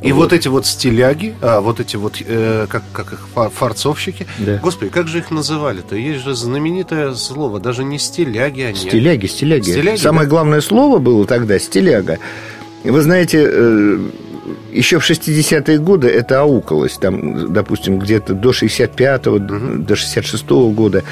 И 0.00 0.12
вот 0.12 0.32
эти 0.32 0.46
вот 0.48 0.64
стиляги, 0.64 1.34
а, 1.42 1.60
вот 1.60 1.80
эти 1.80 1.96
вот, 1.96 2.22
э, 2.24 2.66
как, 2.68 2.84
как 2.92 3.12
их, 3.12 3.26
фа- 3.34 3.50
форцовщики. 3.50 4.26
Да. 4.38 4.58
Господи, 4.62 4.90
как 4.90 5.08
же 5.08 5.18
их 5.18 5.30
называли-то? 5.30 5.96
Есть 5.96 6.24
же 6.24 6.34
знаменитое 6.34 7.14
слово, 7.14 7.58
даже 7.58 7.82
не 7.84 7.98
стиляги 7.98 8.60
они. 8.62 8.76
Стиляги, 8.76 9.26
стиляги. 9.26 9.70
Стиляги, 9.70 9.96
Самое 9.98 10.26
да? 10.26 10.30
главное 10.30 10.60
слово 10.60 10.98
было 10.98 11.26
тогда 11.26 11.58
стиляга. 11.58 12.18
Вы 12.84 13.00
знаете, 13.02 13.44
э, 13.50 13.98
еще 14.72 15.00
в 15.00 15.04
60-е 15.10 15.78
годы 15.78 16.08
это 16.08 16.42
аукалось. 16.42 16.96
Там, 16.98 17.52
допустим, 17.52 17.98
где-то 17.98 18.34
до 18.34 18.50
65-го, 18.50 19.38
до 19.38 19.94
66-го 19.94 20.70
года 20.70 21.02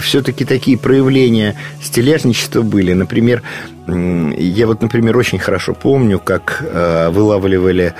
все-таки 0.00 0.44
такие 0.44 0.78
проявления 0.78 1.56
стиляжничества 1.82 2.62
были. 2.62 2.92
Например, 2.92 3.42
я 3.86 4.66
вот, 4.66 4.82
например, 4.82 5.16
очень 5.16 5.38
хорошо 5.38 5.74
помню, 5.74 6.18
как 6.18 6.58
э, 6.66 7.10
вылавливали 7.10 7.94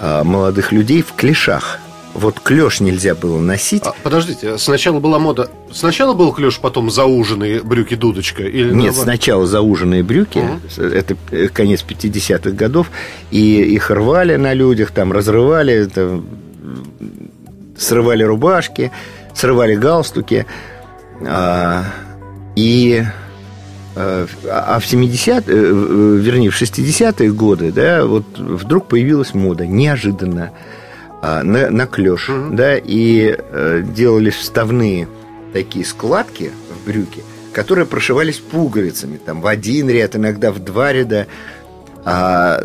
э, 0.00 0.22
молодых 0.24 0.72
людей 0.72 1.02
в 1.02 1.12
клешах. 1.14 1.78
Вот 2.14 2.40
клеш 2.40 2.80
нельзя 2.80 3.14
было 3.14 3.40
носить. 3.40 3.84
А, 3.86 3.94
подождите, 4.02 4.58
сначала 4.58 5.00
была 5.00 5.18
мода... 5.18 5.48
Сначала 5.72 6.12
был 6.12 6.30
клеш, 6.32 6.58
потом 6.58 6.90
зауженные 6.90 7.62
брюки 7.62 7.94
дудочка? 7.94 8.42
Или 8.42 8.64
Нет, 8.66 8.74
наоборот? 8.74 8.96
сначала 9.04 9.46
зауженные 9.46 10.02
брюки, 10.02 10.38
Мгм. 10.38 10.60
это 10.92 11.16
э, 11.30 11.48
конец 11.48 11.82
50-х 11.88 12.50
годов, 12.50 12.90
и 13.30 13.62
их 13.62 13.90
рвали 13.90 14.36
на 14.36 14.52
людях, 14.52 14.90
там 14.90 15.10
разрывали, 15.10 15.86
там, 15.86 16.26
срывали 17.78 18.22
рубашки, 18.22 18.92
срывали 19.34 19.74
галстуки. 19.74 20.46
А, 21.26 21.84
и 22.56 23.04
а 23.94 24.26
а 24.46 24.78
в 24.78 24.86
70 24.86 25.48
э, 25.48 25.52
э, 25.52 26.16
вернее, 26.20 26.50
в 26.50 26.60
60-е 26.60 27.32
годы, 27.32 27.72
да, 27.72 28.06
вот 28.06 28.24
вдруг 28.38 28.88
появилась 28.88 29.34
мода, 29.34 29.66
неожиданно, 29.66 30.52
а, 31.20 31.42
на, 31.42 31.70
на 31.70 31.86
клеш, 31.86 32.30
да, 32.52 32.76
и 32.76 33.36
э, 33.36 33.82
делались 33.94 34.34
вставные 34.34 35.08
такие 35.52 35.84
складки 35.84 36.50
в 36.70 36.86
брюки, 36.86 37.22
которые 37.52 37.86
прошивались 37.86 38.38
пуговицами, 38.38 39.18
там, 39.18 39.42
в 39.42 39.46
один 39.46 39.90
ряд, 39.90 40.16
иногда 40.16 40.52
в 40.52 40.58
два 40.58 40.92
ряда, 40.92 41.26
а 42.04 42.64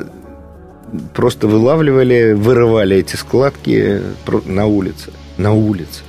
просто 1.14 1.48
вылавливали, 1.48 2.32
вырывали 2.32 2.98
эти 2.98 3.18
складки 3.18 4.02
на 4.46 4.66
улице, 4.66 5.12
на 5.38 5.52
улице. 5.52 6.04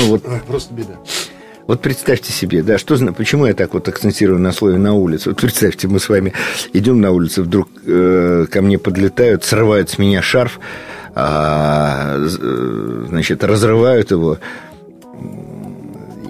Ну 0.00 0.06
вот 0.06 0.22
Ой, 0.26 0.40
просто 0.46 0.74
беда. 0.74 0.94
Вот 1.66 1.82
представьте 1.82 2.32
себе, 2.32 2.62
да, 2.62 2.78
что 2.78 2.96
почему 3.12 3.46
я 3.46 3.54
так 3.54 3.74
вот 3.74 3.86
акцентирую 3.86 4.40
на 4.40 4.50
слове 4.50 4.78
на 4.78 4.94
улице. 4.94 5.30
Вот 5.30 5.40
представьте, 5.40 5.86
мы 5.86 6.00
с 6.00 6.08
вами 6.08 6.32
идем 6.72 7.00
на 7.00 7.12
улице, 7.12 7.42
вдруг 7.42 7.68
э, 7.86 8.46
ко 8.50 8.62
мне 8.62 8.78
подлетают, 8.78 9.44
срывают 9.44 9.88
с 9.88 9.98
меня 9.98 10.20
шарф, 10.20 10.58
а, 11.14 12.16
э, 12.18 13.04
значит, 13.08 13.44
разрывают 13.44 14.10
его 14.10 14.38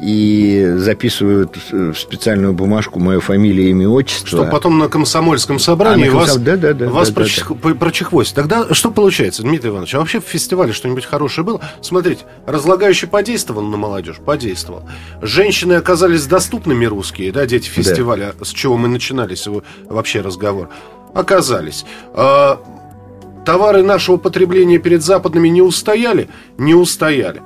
и 0.01 0.75
записывают 0.79 1.57
в 1.71 1.95
специальную 1.95 2.53
бумажку 2.55 2.99
мою 2.99 3.21
фамилию, 3.21 3.69
имя, 3.71 3.89
отчество. 3.89 4.27
Что 4.29 4.45
потом 4.47 4.79
на 4.79 4.89
комсомольском 4.89 5.59
собрании 5.59 6.09
А, 6.09 6.13
на 6.13 6.17
вас, 6.19 6.31
комсом- 6.37 6.45
да, 6.45 6.57
да, 6.57 6.73
да, 6.75 6.89
вас 6.89 7.09
да, 7.09 7.15
да, 7.15 7.21
прочих- 7.21 7.57
по- 7.61 7.75
прочихвостят. 7.75 8.37
Тогда 8.37 8.73
что 8.75 8.91
получается, 8.91 9.43
Дмитрий 9.43 9.71
Иванович? 9.71 9.95
А 9.95 9.99
вообще 9.99 10.21
в 10.21 10.25
фестивале 10.25 10.73
что-нибудь 10.73 11.05
хорошее 11.05 11.45
было? 11.45 11.61
Смотрите, 11.83 12.23
разлагающий 12.47 13.09
подействовал 13.09 13.63
на 13.63 13.77
молодежь? 13.77 14.17
Подействовал. 14.25 14.85
Женщины 15.21 15.75
оказались 15.75 16.27
доступными 16.27 16.87
русские, 16.87 17.31
да, 17.33 17.45
дети 17.47 17.69
фестиваля, 17.69 18.35
с 18.43 18.49
чего 18.51 18.77
мы 18.77 18.89
начинали 18.89 19.37
вообще 19.89 20.21
разговор? 20.23 20.71
Оказались. 21.13 21.85
А, 22.15 22.59
товары 23.45 23.83
нашего 23.83 24.17
потребления 24.17 24.79
перед 24.79 25.03
западными 25.03 25.49
не 25.49 25.61
устояли? 25.63 26.29
Не 26.57 26.75
устояли. 26.75 27.43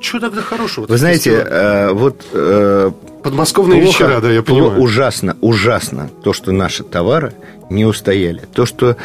Что 0.00 0.20
тогда 0.20 0.40
хорошего? 0.40 0.86
Вы 0.86 0.96
знаете, 0.98 1.30
э, 1.32 1.92
вот 1.92 2.24
э, 2.32 2.90
Подмосковные 3.22 3.82
Плохо, 3.82 4.04
вечера, 4.04 4.20
да, 4.20 4.30
я 4.30 4.40
пло- 4.40 4.44
понимаю. 4.44 4.80
Ужасно, 4.80 5.36
ужасно 5.40 6.10
то, 6.22 6.32
что 6.32 6.52
наши 6.52 6.82
товары 6.84 7.32
не 7.70 7.84
устояли. 7.86 8.42
То, 8.52 8.66
что, 8.66 8.96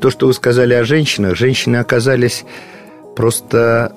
то, 0.00 0.10
что 0.10 0.26
вы 0.26 0.32
сказали 0.34 0.72
о 0.74 0.84
женщинах, 0.84 1.36
женщины 1.36 1.76
оказались 1.76 2.44
просто 3.16 3.94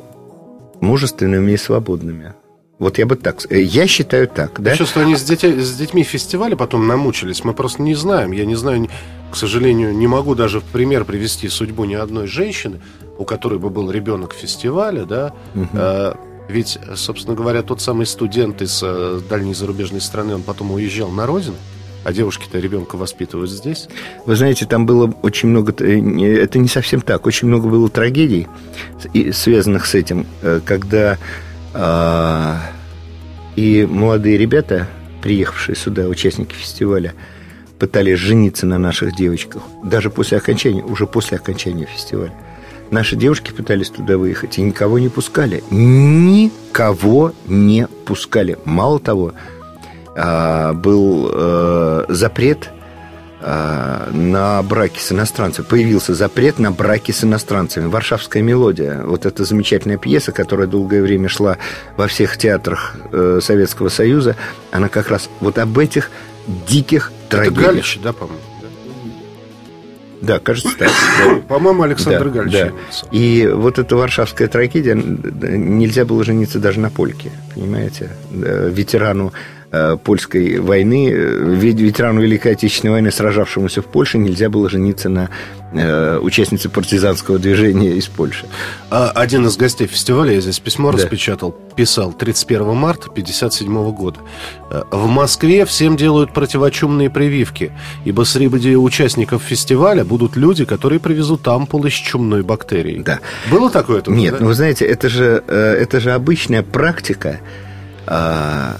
мужественными 0.81 1.51
и 1.53 1.57
свободными. 1.57 2.33
Вот 2.79 2.97
я 2.97 3.05
бы 3.05 3.15
так... 3.15 3.37
э, 3.49 3.61
Я 3.61 3.87
считаю 3.87 4.27
так, 4.27 4.59
да? 4.61 4.71
Я 4.71 4.77
чувствую, 4.77 5.05
они 5.05 5.15
с, 5.15 5.23
детей- 5.23 5.59
с 5.59 5.73
детьми 5.75 6.03
фестиваля 6.03 6.55
потом 6.57 6.87
намучились. 6.87 7.43
Мы 7.45 7.53
просто 7.53 7.81
не 7.81 7.95
знаем. 7.95 8.31
Я 8.33 8.45
не 8.45 8.55
знаю, 8.55 8.89
к 9.31 9.37
сожалению, 9.37 9.93
не 9.95 10.07
могу 10.07 10.35
даже 10.35 10.59
в 10.59 10.63
пример 10.63 11.05
привести 11.05 11.47
судьбу 11.47 11.85
ни 11.85 11.93
одной 11.93 12.27
женщины, 12.27 12.81
у 13.17 13.25
которой 13.25 13.59
бы 13.59 13.69
был 13.69 13.91
ребенок 13.91 14.33
фестиваля, 14.33 15.05
да. 15.05 15.33
Э, 15.73 16.13
ведь, 16.49 16.77
собственно 16.95 17.35
говоря, 17.35 17.61
тот 17.63 17.81
самый 17.81 18.05
студент 18.05 18.61
из 18.61 18.81
э, 18.83 19.21
дальней 19.29 19.53
зарубежной 19.53 20.01
страны, 20.01 20.35
он 20.35 20.43
потом 20.43 20.71
уезжал 20.71 21.09
на 21.09 21.25
родину, 21.25 21.55
а 22.03 22.11
девушки-то 22.11 22.59
ребенка 22.59 22.97
воспитывают 22.97 23.49
здесь. 23.49 23.87
Вы 24.25 24.35
знаете, 24.35 24.65
там 24.65 24.85
было 24.85 25.13
очень 25.21 25.49
много... 25.49 25.73
э, 25.83 26.41
Это 26.41 26.59
не 26.59 26.67
совсем 26.67 27.01
так. 27.01 27.25
Очень 27.25 27.47
много 27.47 27.69
было 27.69 27.89
трагедий, 27.89 28.47
связанных 29.31 29.85
с 29.85 29.95
этим, 29.95 30.27
э, 30.41 30.59
когда 30.65 31.17
а, 31.73 32.59
и 33.55 33.87
молодые 33.89 34.37
ребята, 34.37 34.87
приехавшие 35.21 35.75
сюда, 35.75 36.07
участники 36.07 36.53
фестиваля, 36.53 37.13
пытались 37.79 38.19
жениться 38.19 38.65
на 38.65 38.77
наших 38.77 39.15
девочках. 39.15 39.63
Даже 39.83 40.09
после 40.09 40.37
окончания, 40.37 40.83
уже 40.83 41.07
после 41.07 41.37
окончания 41.37 41.85
фестиваля. 41.85 42.33
Наши 42.93 43.15
девушки 43.15 43.51
пытались 43.51 43.89
туда 43.89 44.19
выехать 44.19 44.59
и 44.59 44.61
никого 44.61 44.99
не 44.99 45.09
пускали. 45.09 45.63
Никого 45.71 47.33
не 47.47 47.87
пускали. 48.05 48.59
Мало 48.65 48.99
того, 48.99 49.33
а, 50.15 50.73
был 50.73 51.27
э, 51.33 52.05
запрет 52.09 52.69
а, 53.41 54.11
на 54.11 54.61
браки 54.61 54.99
с 54.99 55.11
иностранцами. 55.11 55.65
Появился 55.65 56.13
запрет 56.13 56.59
на 56.59 56.71
браки 56.71 57.11
с 57.11 57.23
иностранцами. 57.23 57.87
Варшавская 57.87 58.43
мелодия. 58.43 59.01
Вот 59.01 59.25
эта 59.25 59.43
замечательная 59.43 59.97
пьеса, 59.97 60.31
которая 60.31 60.67
долгое 60.67 61.01
время 61.01 61.29
шла 61.29 61.57
во 61.97 62.05
всех 62.05 62.37
театрах 62.37 62.95
э, 63.11 63.39
Советского 63.41 63.89
Союза, 63.89 64.35
она 64.69 64.87
как 64.87 65.09
раз 65.09 65.31
вот 65.39 65.57
об 65.57 65.79
этих 65.79 66.11
диких 66.67 67.11
Это 67.29 67.37
трагедиях. 67.37 67.65
Галич, 67.65 67.99
да, 68.03 68.13
по-моему? 68.13 68.52
Да? 70.23 70.39
Кажется, 70.39 70.69
так. 70.77 70.89
Да. 71.19 71.35
По-моему, 71.47 71.83
Александр 71.83 72.25
Да, 72.29 72.29
Галич. 72.43 72.53
да. 72.53 72.71
И 73.11 73.47
вот 73.53 73.79
эта 73.79 73.95
варшавская 73.95 74.47
трагедия, 74.47 74.95
нельзя 74.95 76.05
было 76.05 76.23
жениться 76.23 76.59
даже 76.59 76.79
на 76.79 76.89
польке, 76.89 77.31
понимаете? 77.53 78.09
Да, 78.31 78.47
Ветерану 78.69 79.31
э, 79.31 79.62
польской 80.03 80.59
войны, 80.59 81.09
э, 81.09 81.55
ве- 81.55 81.71
ветерану 81.75 82.21
Великой 82.21 82.51
Отечественной 82.53 82.91
войны, 82.93 83.11
сражавшемуся 83.11 83.81
в 83.81 83.85
Польше, 83.85 84.17
нельзя 84.19 84.49
было 84.49 84.69
жениться 84.69 85.09
на 85.09 85.29
э, 85.75 86.19
участнице 86.19 86.69
партизанского 86.69 87.39
движения 87.39 87.93
из 87.95 88.05
Польши. 88.05 88.45
А 88.91 89.09
один 89.09 89.47
из 89.47 89.57
гостей 89.57 89.87
фестиваля, 89.87 90.33
я 90.33 90.41
здесь 90.41 90.59
письмо 90.59 90.91
Да. 90.91 90.97
распечатал, 90.99 91.51
писал 91.75 92.13
31 92.13 92.75
марта 92.75 93.09
1957 93.09 93.91
года. 93.91 94.19
Э, 94.69 94.83
В 94.91 95.07
Москве 95.07 95.65
всем 95.65 95.97
делают 95.97 96.31
противочумные 96.31 97.09
прививки, 97.09 97.71
ибо 98.05 98.23
среди 98.23 98.75
участников 98.75 99.41
фестиваля 99.41 100.03
будут 100.05 100.35
люди, 100.35 100.63
которые 100.65 100.99
привезут 100.99 101.47
ампулы 101.47 101.89
с 101.89 101.93
чумной 101.95 102.43
бактерией. 102.43 103.01
Да. 103.01 103.19
Было 103.49 103.71
такое 103.71 104.01
тоже, 104.01 104.15
Нет, 104.15 104.33
да? 104.33 104.37
ну 104.41 104.47
вы 104.49 104.53
знаете, 104.53 104.85
это 104.85 105.09
же, 105.09 105.43
э, 105.47 105.77
это 105.81 105.99
же 105.99 106.11
обычная 106.11 106.61
практика 106.61 107.39
а, 108.05 108.77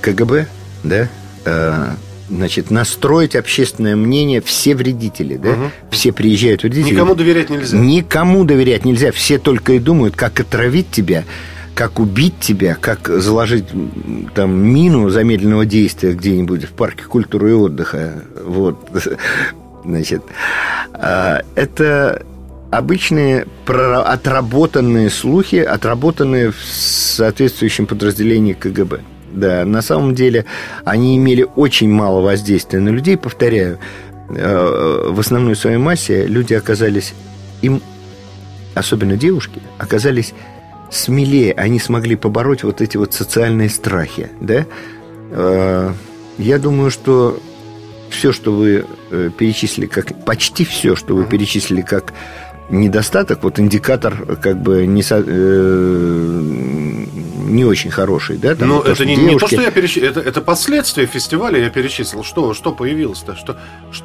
КГБ, 0.00 0.46
да, 0.84 1.08
э, 1.44 1.86
значит, 2.28 2.70
настроить 2.70 3.36
общественное 3.36 3.96
мнение 3.96 4.40
все 4.40 4.74
вредители, 4.74 5.36
да, 5.36 5.56
все 5.90 6.12
приезжают 6.12 6.62
вредители. 6.62 6.94
Никому 6.94 7.14
доверять 7.14 7.50
нельзя. 7.50 7.78
Никому 7.78 8.44
доверять 8.44 8.84
нельзя. 8.84 9.12
Все 9.12 9.38
только 9.38 9.74
и 9.74 9.78
думают, 9.78 10.16
как 10.16 10.40
отравить 10.40 10.90
тебя, 10.90 11.24
как 11.74 11.98
убить 11.98 12.38
тебя, 12.40 12.76
как 12.80 13.08
заложить 13.08 13.66
там 14.34 14.56
мину 14.56 15.10
замедленного 15.10 15.66
действия 15.66 16.12
где-нибудь 16.12 16.64
в 16.64 16.70
парке 16.70 17.04
культуры 17.04 17.50
и 17.50 17.54
отдыха. 17.54 18.22
Вот. 18.44 18.88
Значит, 19.84 20.22
а, 20.92 21.42
это 21.54 22.22
обычные 22.70 23.46
отработанные 23.66 25.10
слухи, 25.10 25.56
отработанные 25.56 26.52
в 26.52 26.62
соответствующем 26.62 27.86
подразделении 27.86 28.52
КГБ. 28.52 29.00
Да, 29.30 29.64
на 29.64 29.80
самом 29.82 30.14
деле 30.14 30.44
они 30.84 31.16
имели 31.16 31.46
очень 31.56 31.90
мало 31.90 32.20
воздействия 32.20 32.80
на 32.80 32.88
людей, 32.88 33.16
повторяю, 33.16 33.78
э, 34.28 35.08
в 35.10 35.20
основной 35.20 35.54
своей 35.56 35.76
массе 35.76 36.26
люди 36.26 36.54
оказались 36.54 37.14
им, 37.62 37.80
особенно 38.74 39.16
девушки, 39.16 39.62
оказались 39.78 40.34
смелее, 40.90 41.52
они 41.52 41.78
смогли 41.78 42.16
побороть 42.16 42.64
вот 42.64 42.80
эти 42.80 42.96
вот 42.96 43.14
социальные 43.14 43.70
страхи, 43.70 44.30
да? 44.40 44.66
Э, 45.30 45.92
Я 46.38 46.58
думаю, 46.58 46.90
что 46.90 47.38
все, 48.08 48.32
что 48.32 48.52
вы 48.52 48.84
э, 49.10 49.30
перечислили, 49.36 49.86
как 49.86 50.24
почти 50.24 50.64
все, 50.64 50.96
что 50.96 51.14
вы 51.14 51.24
перечислили 51.24 51.82
как 51.82 52.12
недостаток, 52.70 53.42
вот 53.42 53.58
индикатор 53.58 54.36
как 54.40 54.60
бы 54.62 54.86
не, 54.86 55.02
со- 55.02 55.24
э, 55.26 56.40
не 57.48 57.64
очень 57.64 57.90
хороший, 57.90 58.36
да? 58.38 58.54
там, 58.54 58.68
Ну, 58.68 58.82
то, 58.82 58.92
это 58.92 59.04
не, 59.04 59.16
не 59.16 59.22
то, 59.22 59.28
девушки- 59.30 59.54
что 59.54 59.62
я 59.62 59.70
перечислил, 59.70 60.10
это, 60.10 60.20
это 60.20 60.40
последствия 60.40 61.06
фестиваля 61.06 61.58
я 61.58 61.70
перечислил. 61.70 62.22
Что, 62.24 62.54
что 62.54 62.72
появилось-то? 62.72 63.34
Что, 63.36 63.56
что- 63.92 64.04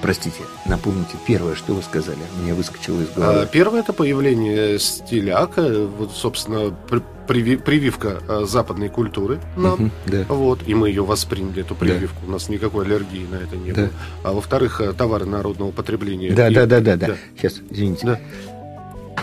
Простите, 0.00 0.42
напомните 0.66 1.16
первое, 1.26 1.54
что 1.56 1.74
вы 1.74 1.82
сказали, 1.82 2.18
мне 2.40 2.54
выскочило 2.54 3.00
из 3.00 3.10
головы. 3.10 3.40
А, 3.42 3.46
Первое 3.46 3.80
это 3.80 3.92
появление 3.92 4.78
стиляка, 4.78 5.62
вот, 5.98 6.12
собственно, 6.12 6.70
при- 6.88 7.02
приви- 7.26 7.56
прививка 7.58 8.20
а, 8.28 8.44
западной 8.46 8.90
культуры 8.90 9.40
нам. 9.56 9.72
Мгм, 9.74 9.90
да. 10.06 10.24
Вот, 10.28 10.60
и 10.66 10.74
мы 10.74 10.88
ее 10.88 11.04
восприняли, 11.04 11.62
эту 11.62 11.74
прививку. 11.74 12.26
У 12.26 12.30
нас 12.30 12.48
никакой 12.48 12.84
аллергии 12.84 13.26
на 13.26 13.36
это 13.36 13.56
не 13.56 13.72
Да. 13.72 13.82
было. 13.82 13.90
А 14.22 14.32
во-вторых, 14.34 14.80
а, 14.80 14.92
товары 14.92 15.26
народного 15.26 15.72
потребления. 15.72 16.32
Да, 16.32 16.48
И- 16.48 16.54
да, 16.54 16.66
да, 16.66 16.80
да, 16.80 16.96
да. 16.96 17.16
Сейчас, 17.36 17.54
извините. 17.70 18.06
Да. 18.06 18.20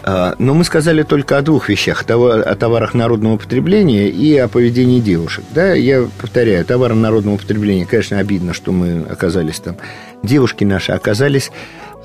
А, 0.07 0.35
Но 0.37 0.53
мы 0.53 0.63
сказали 0.63 1.01
только 1.01 1.37
о 1.37 1.41
двух 1.41 1.67
вещах: 1.67 2.05
о 2.07 2.55
товарах 2.55 2.93
народного 2.93 3.37
потребления 3.37 4.07
и 4.07 4.37
о 4.37 4.47
поведении 4.47 4.99
девушек. 4.99 5.43
Да, 5.49 5.73
я 5.73 6.07
повторяю, 6.21 6.63
товары 6.63 6.93
народного 6.93 7.37
потребления, 7.37 7.87
конечно, 7.87 8.19
обидно, 8.19 8.53
что 8.53 8.71
мы 8.71 9.03
оказались 9.09 9.59
там. 9.59 9.77
Девушки 10.21 10.63
наши 10.63 10.91
оказались 10.91 11.51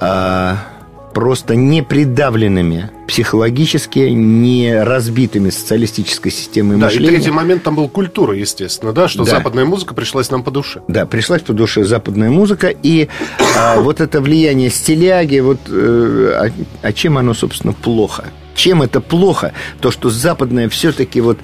а, 0.01 0.57
просто 1.13 1.57
не 1.57 1.83
придавленными 1.83 2.91
психологически, 3.09 3.99
не 4.11 4.83
разбитыми 4.83 5.51
социалистической 5.51 6.31
системой 6.31 6.77
Да, 6.79 6.87
и 6.87 6.91
мышления. 6.91 7.09
третий 7.17 7.31
момент 7.31 7.63
там 7.63 7.75
был 7.77 7.89
культура, 7.89 8.35
естественно, 8.35 8.93
да, 8.93 9.09
что 9.09 9.25
Да. 9.25 9.31
западная 9.33 9.65
музыка 9.65 9.95
пришлась 9.95 10.31
нам 10.31 10.43
по 10.43 10.51
душе. 10.51 10.83
Да, 10.89 11.07
пришлась 11.07 11.43
по 11.43 11.53
душе 11.53 11.85
западная 11.85 12.31
музыка, 12.31 12.69
и 12.69 13.09
а, 13.57 13.81
вот 13.81 14.01
это 14.01 14.21
влияние 14.21 14.71
стиляги, 14.71 15.41
вот 15.41 15.61
э, 15.69 16.33
а, 16.37 16.51
а 16.83 16.93
чем 16.93 17.19
оно, 17.19 17.35
собственно, 17.35 17.73
плохо? 17.73 18.27
Чем 18.55 18.83
это 18.83 19.01
плохо? 19.01 19.53
То, 19.81 19.91
что 19.91 20.11
западная 20.11 20.69
все-таки 20.69 21.21
вот 21.21 21.39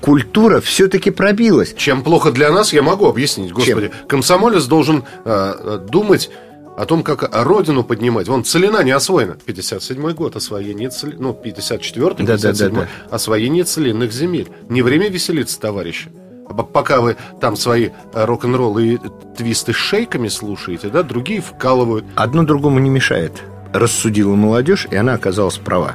культура 0.00 0.60
все-таки 0.60 1.10
пробилась. 1.10 1.74
Чем 1.76 2.02
плохо 2.02 2.30
для 2.30 2.52
нас, 2.52 2.72
я 2.72 2.82
могу 2.82 3.08
объяснить, 3.08 3.52
господи. 3.52 3.90
Комсомолец 4.06 4.66
должен 4.66 5.04
э, 5.24 5.54
э, 5.58 5.78
думать 5.90 6.30
о 6.76 6.86
том, 6.86 7.02
как 7.02 7.28
родину 7.44 7.84
поднимать. 7.84 8.28
Вон, 8.28 8.44
целина 8.44 8.82
не 8.82 8.92
освоена. 8.92 9.36
57-й 9.46 10.14
год 10.14 10.36
освоение 10.36 10.88
цели... 10.90 11.16
Ну, 11.18 11.38
54-й, 11.44 12.24
Да, 12.24 12.36
да, 12.38 12.50
57-й. 12.50 12.70
да, 12.74 12.88
Освоение 13.10 13.64
целинных 13.64 14.12
земель. 14.12 14.48
Не 14.68 14.82
время 14.82 15.08
веселиться, 15.10 15.60
товарищи. 15.60 16.10
А 16.48 16.54
Пока 16.54 17.00
вы 17.00 17.16
там 17.40 17.56
свои 17.56 17.90
э, 18.14 18.24
рок-н-роллы 18.24 18.94
и 18.94 18.98
твисты 19.36 19.72
с 19.72 19.76
шейками 19.76 20.28
слушаете, 20.28 20.88
да, 20.88 21.02
другие 21.02 21.40
вкалывают. 21.40 22.04
Одно 22.14 22.42
другому 22.42 22.78
не 22.78 22.90
мешает. 22.90 23.32
Рассудила 23.72 24.34
молодежь, 24.34 24.86
и 24.90 24.96
она 24.96 25.14
оказалась 25.14 25.56
права. 25.58 25.94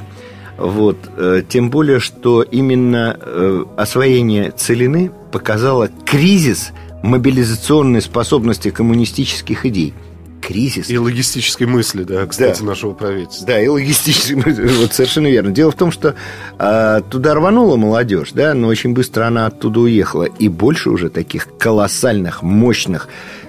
Вот. 0.56 0.96
э, 1.16 1.42
Тем 1.48 1.70
более, 1.70 2.00
что 2.00 2.42
именно 2.42 3.16
э, 3.20 3.64
освоение 3.76 4.50
целины 4.52 5.12
показало 5.32 5.88
кризис 6.06 6.70
мобилизационной 7.02 8.00
способности 8.02 8.70
коммунистических 8.70 9.66
идей. 9.66 9.94
Кризис. 10.48 10.88
И 10.88 10.96
логистической 10.96 11.66
мысли, 11.66 12.04
да, 12.04 12.24
кстати, 12.26 12.60
Да. 12.60 12.64
нашего 12.66 12.94
правительства. 12.94 13.46
Да, 13.48 13.60
и 13.60 13.68
логистически, 13.68 14.32
вот 14.80 14.94
совершенно 14.94 15.26
верно. 15.26 15.50
Дело 15.50 15.70
в 15.70 15.74
том, 15.74 15.92
что 15.92 16.14
а, 16.58 17.02
туда 17.02 17.34
рванула 17.34 17.76
молодежь, 17.76 18.32
да, 18.32 18.54
но 18.54 18.68
очень 18.68 18.94
быстро 18.94 19.26
она 19.26 19.44
оттуда 19.46 19.80
уехала. 19.80 20.24
И 20.24 20.48
больше 20.48 20.88
уже 20.88 21.10
таких 21.10 21.48
колоссальных, 21.58 22.42
мощных, 22.42 23.08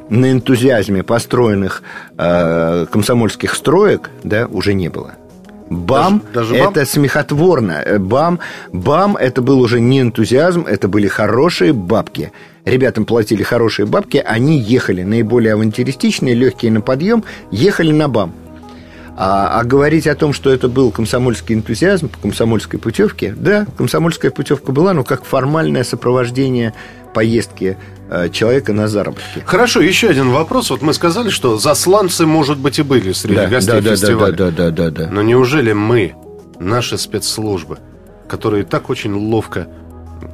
на 0.10 0.30
энтузиазме 0.32 1.04
построенных 1.04 1.84
а, 2.18 2.86
комсомольских 2.88 3.54
строек, 3.56 4.10
да, 4.26 4.48
уже 4.48 4.74
не 4.74 4.90
было. 4.90 5.14
БАМ 5.70 6.22
Даже- 6.34 6.50
даже 6.50 6.64
БАМ? 6.64 6.72
это 6.74 6.86
смехотворно. 6.86 7.82
Э, 7.86 7.98
БАМ, 8.00 8.40
БАМ 8.74 9.16
это 9.18 9.42
был 9.42 9.62
уже 9.62 9.80
не 9.80 10.02
энтузиазм, 10.02 10.66
это 10.68 10.88
были 10.90 11.08
хорошие 11.08 11.72
бабки. 11.74 12.32
Ребятам 12.66 13.06
платили 13.06 13.44
хорошие 13.44 13.86
бабки, 13.86 14.22
они 14.26 14.60
ехали 14.60 15.04
наиболее 15.04 15.54
авантюристичные, 15.54 16.36
легкие 16.36 16.72
на 16.72 16.82
подъем, 16.82 17.24
ехали 17.52 17.92
на 17.92 18.08
БАМ. 18.08 18.34
А, 19.22 19.60
а 19.60 19.64
говорить 19.66 20.08
о 20.08 20.16
том, 20.16 20.32
что 20.32 20.50
это 20.50 20.70
был 20.70 20.92
комсомольский 20.92 21.54
энтузиазм 21.54 22.08
по 22.08 22.18
комсомольской 22.20 22.80
путевке, 22.80 23.34
да, 23.36 23.66
комсомольская 23.78 24.32
путевка 24.32 24.72
была, 24.72 24.94
но 24.94 25.04
как 25.04 25.26
формальное 25.26 25.84
сопровождение 25.84 26.74
поездки 27.14 27.78
э, 28.10 28.30
человека 28.30 28.72
на 28.72 28.88
заработки. 28.88 29.44
Хорошо, 29.46 29.82
еще 29.82 30.08
один 30.08 30.30
вопрос. 30.30 30.70
Вот 30.70 30.82
мы 30.82 30.94
сказали, 30.94 31.30
что 31.30 31.58
засланцы, 31.58 32.26
может 32.26 32.60
быть, 32.60 32.80
и 32.80 32.82
были 32.84 33.12
среди 33.12 33.36
Да, 33.36 33.48
гостей 33.48 33.74
да, 33.74 33.82
да, 33.82 33.90
да, 33.90 33.96
фестиваля. 33.96 34.32
да, 34.34 34.52
да, 34.52 34.70
да, 34.72 34.90
да. 34.90 35.10
Но 35.12 35.22
неужели 35.22 35.74
мы, 35.74 36.14
наши 36.60 36.98
спецслужбы, 36.98 37.80
которые 38.30 38.64
так 38.64 38.90
очень 38.90 39.14
ловко 39.14 39.68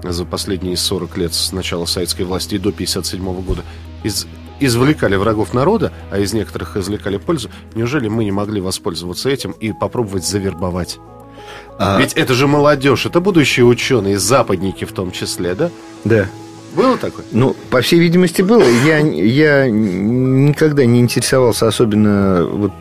за 0.03 0.25
последние 0.25 0.77
40 0.77 1.17
лет 1.17 1.33
с 1.33 1.51
начала 1.51 1.86
советской 1.86 2.23
власти 2.23 2.55
и 2.55 2.59
до 2.59 2.69
1957 2.69 3.41
года 3.41 3.63
из- 4.03 4.27
извлекали 4.59 5.15
врагов 5.15 5.53
народа, 5.53 5.91
а 6.11 6.19
из 6.19 6.33
некоторых 6.33 6.77
извлекали 6.77 7.17
пользу, 7.17 7.49
неужели 7.75 8.07
мы 8.07 8.23
не 8.23 8.31
могли 8.31 8.61
воспользоваться 8.61 9.29
этим 9.29 9.51
и 9.51 9.73
попробовать 9.73 10.25
завербовать? 10.25 10.97
А, 11.77 11.99
Ведь 11.99 12.13
это 12.13 12.33
же 12.33 12.47
молодежь, 12.47 13.05
это 13.05 13.19
будущие 13.19 13.65
ученые, 13.65 14.17
западники 14.17 14.86
в 14.86 14.93
том 14.93 15.11
числе, 15.11 15.55
да? 15.55 15.69
да. 16.03 16.27
Было 16.75 16.97
такое? 16.97 17.25
Ну, 17.31 17.55
по 17.69 17.81
всей 17.81 17.99
видимости, 17.99 18.41
было. 18.41 18.63
Я, 18.86 18.97
я 18.99 19.69
никогда 19.69 20.86
не 20.86 20.99
интересовался 20.99 21.67
особенно 21.67 22.45
вот 22.45 22.71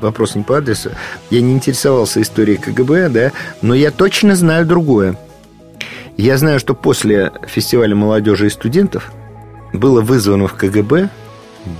вопрос 0.00 0.34
не 0.34 0.42
по 0.42 0.58
адресу. 0.58 0.90
Я 1.30 1.40
не 1.40 1.52
интересовался 1.52 2.20
историей 2.20 2.56
КГБ, 2.58 3.08
да, 3.08 3.32
но 3.62 3.74
я 3.74 3.90
точно 3.90 4.36
знаю 4.36 4.66
другое. 4.66 5.16
Я 6.16 6.36
знаю, 6.36 6.60
что 6.60 6.74
после 6.74 7.32
фестиваля 7.46 7.94
молодежи 7.94 8.46
и 8.46 8.50
студентов 8.50 9.12
было 9.72 10.00
вызвано 10.00 10.46
в 10.46 10.54
КГБ 10.54 11.08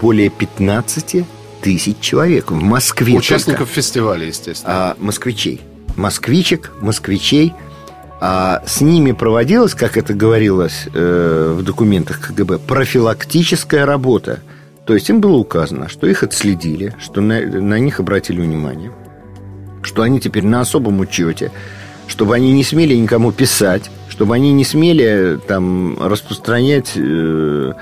более 0.01 0.31
15 0.31 1.25
тысяч 1.61 1.99
человек 2.01 2.51
в 2.51 2.61
Москве. 2.61 3.17
Участников 3.17 3.69
фестиваля, 3.69 4.27
естественно. 4.27 4.73
а, 4.75 4.97
москвичей. 4.99 5.61
Москвичек, 5.97 6.73
москвичей. 6.81 7.55
А 8.21 8.63
с 8.67 8.81
ними 8.81 9.13
проводилась, 9.13 9.75
как 9.75 9.97
это 9.97 10.15
говорилось 10.15 10.87
э, 10.95 11.55
в 11.59 11.63
документах 11.65 12.21
КГБ, 12.21 12.59
профилактическая 12.61 13.85
работа. 13.85 14.41
То 14.87 14.95
есть 14.95 15.11
им 15.11 15.21
было 15.21 15.37
указано, 15.37 15.89
что 15.89 16.07
их 16.07 16.23
отследили, 16.23 16.95
что 17.01 17.21
на, 17.21 17.41
на 17.41 17.79
них 17.81 17.99
обратили 17.99 18.41
внимание, 18.41 18.93
что 19.83 20.03
они 20.03 20.21
теперь 20.21 20.45
на 20.45 20.61
особом 20.61 21.01
учете, 21.01 21.51
чтобы 22.07 22.35
они 22.37 22.53
не 22.53 22.63
смели 22.63 22.95
никому 22.95 23.33
писать, 23.33 23.91
чтобы 24.13 24.35
они 24.35 24.53
не 24.53 24.63
смели 24.63 25.41
там 25.49 25.97
распространять 25.99 26.93
э, 26.97 27.73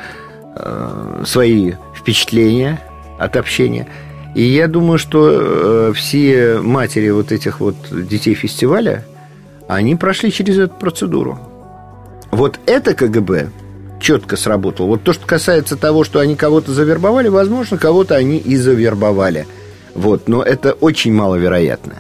э, 0.54 1.22
свои 1.26 1.72
впечатления 1.92 2.80
от 3.18 3.34
общения. 3.34 3.88
И 4.36 4.42
я 4.42 4.68
думаю, 4.68 5.00
что 5.00 5.88
э, 5.90 5.92
все 5.92 6.60
матери 6.60 7.10
вот 7.10 7.32
этих 7.32 7.58
вот 7.58 7.74
детей 7.90 8.34
фестиваля, 8.34 9.04
они 9.66 9.96
прошли 9.96 10.30
через 10.30 10.56
эту 10.56 10.74
процедуру. 10.76 11.40
Вот 12.30 12.60
это 12.66 12.94
КГБ 12.94 13.50
четко 13.98 14.36
сработало. 14.36 14.86
Вот 14.86 15.02
то, 15.02 15.12
что 15.12 15.26
касается 15.26 15.76
того, 15.76 16.04
что 16.04 16.20
они 16.20 16.36
кого-то 16.36 16.72
завербовали, 16.72 17.26
возможно, 17.26 17.76
кого-то 17.76 18.14
они 18.14 18.38
и 18.38 18.54
завербовали. 18.56 19.48
Вот, 19.96 20.28
но 20.28 20.44
это 20.44 20.74
очень 20.74 21.12
маловероятно. 21.12 21.94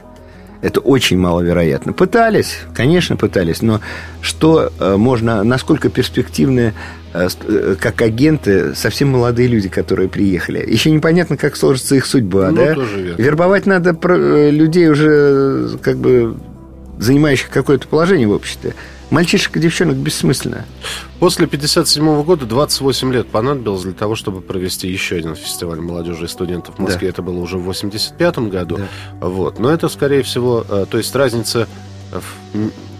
Это 0.62 0.80
очень 0.80 1.18
маловероятно. 1.18 1.92
Пытались, 1.92 2.58
конечно, 2.74 3.16
пытались, 3.16 3.62
но 3.62 3.80
что 4.20 4.70
э, 4.78 4.96
можно, 4.96 5.42
насколько 5.42 5.88
перспективны 5.88 6.74
э, 7.14 7.28
э, 7.46 7.76
как 7.80 8.02
агенты 8.02 8.74
совсем 8.74 9.08
молодые 9.08 9.48
люди, 9.48 9.68
которые 9.68 10.08
приехали. 10.08 10.62
Еще 10.70 10.90
непонятно, 10.90 11.36
как 11.38 11.56
сложится 11.56 11.96
их 11.96 12.04
судьба, 12.04 12.50
Ну, 12.50 12.56
да? 12.56 12.74
Вербовать 12.74 13.64
надо 13.66 13.96
людей 14.50 14.90
уже 14.90 15.78
как 15.82 15.96
бы 15.96 16.36
занимающих 16.98 17.48
какое-то 17.48 17.88
положение 17.88 18.28
в 18.28 18.32
обществе. 18.32 18.74
Мальчишек 19.10 19.56
и 19.56 19.60
девчонок 19.60 19.96
бессмысленно. 19.96 20.64
После 21.18 21.46
57 21.46 22.22
года 22.22 22.46
28 22.46 23.12
лет 23.12 23.26
понадобилось 23.28 23.82
для 23.82 23.92
того, 23.92 24.14
чтобы 24.14 24.40
провести 24.40 24.88
еще 24.88 25.16
один 25.16 25.34
фестиваль 25.34 25.80
молодежи 25.80 26.26
и 26.26 26.28
студентов 26.28 26.76
в 26.76 26.78
Москве. 26.78 27.08
Это 27.08 27.20
было 27.22 27.38
уже 27.40 27.58
в 27.58 27.62
85 27.62 28.38
году. 28.50 28.78
Вот. 29.20 29.58
Но 29.58 29.70
это, 29.70 29.88
скорее 29.88 30.22
всего, 30.22 30.64
э, 30.68 30.86
то 30.88 30.96
есть 30.98 31.14
разница 31.16 31.66
э, 32.12 32.20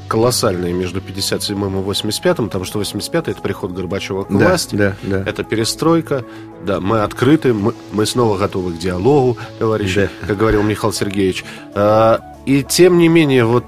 колоссальная 0.08 0.72
между 0.72 1.00
57 1.00 1.56
и 1.56 1.68
85, 1.82 2.36
потому 2.38 2.64
что 2.64 2.78
85 2.78 3.28
это 3.28 3.40
приход 3.40 3.70
Горбачева 3.72 4.24
к 4.24 4.28
Да, 4.30 4.48
власти. 4.48 4.74
да, 4.74 4.96
да. 5.04 5.22
Это 5.24 5.44
перестройка. 5.44 6.24
Да, 6.66 6.80
мы 6.80 7.02
открыты, 7.02 7.54
мы, 7.54 7.72
мы 7.92 8.04
снова 8.06 8.36
готовы 8.36 8.72
к 8.72 8.78
диалогу, 8.78 9.38
товарищи, 9.60 10.10
Да. 10.22 10.26
как 10.26 10.36
говорил 10.38 10.64
Михаил 10.64 10.92
Сергеевич. 10.92 11.44
А, 11.74 12.20
И 12.46 12.64
тем 12.64 12.98
не 12.98 13.06
менее, 13.08 13.44
вот 13.44 13.66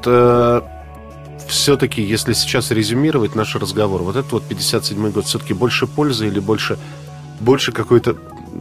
все-таки, 1.52 2.02
если 2.02 2.32
сейчас 2.32 2.70
резюмировать 2.70 3.34
наш 3.34 3.54
разговор, 3.56 4.02
вот 4.02 4.16
этот 4.16 4.32
вот 4.32 4.44
57-й 4.48 5.10
год 5.10 5.26
все-таки 5.26 5.54
больше 5.54 5.86
пользы 5.86 6.26
или 6.26 6.40
больше, 6.40 6.78
больше 7.40 7.72
какой-то, 7.72 8.16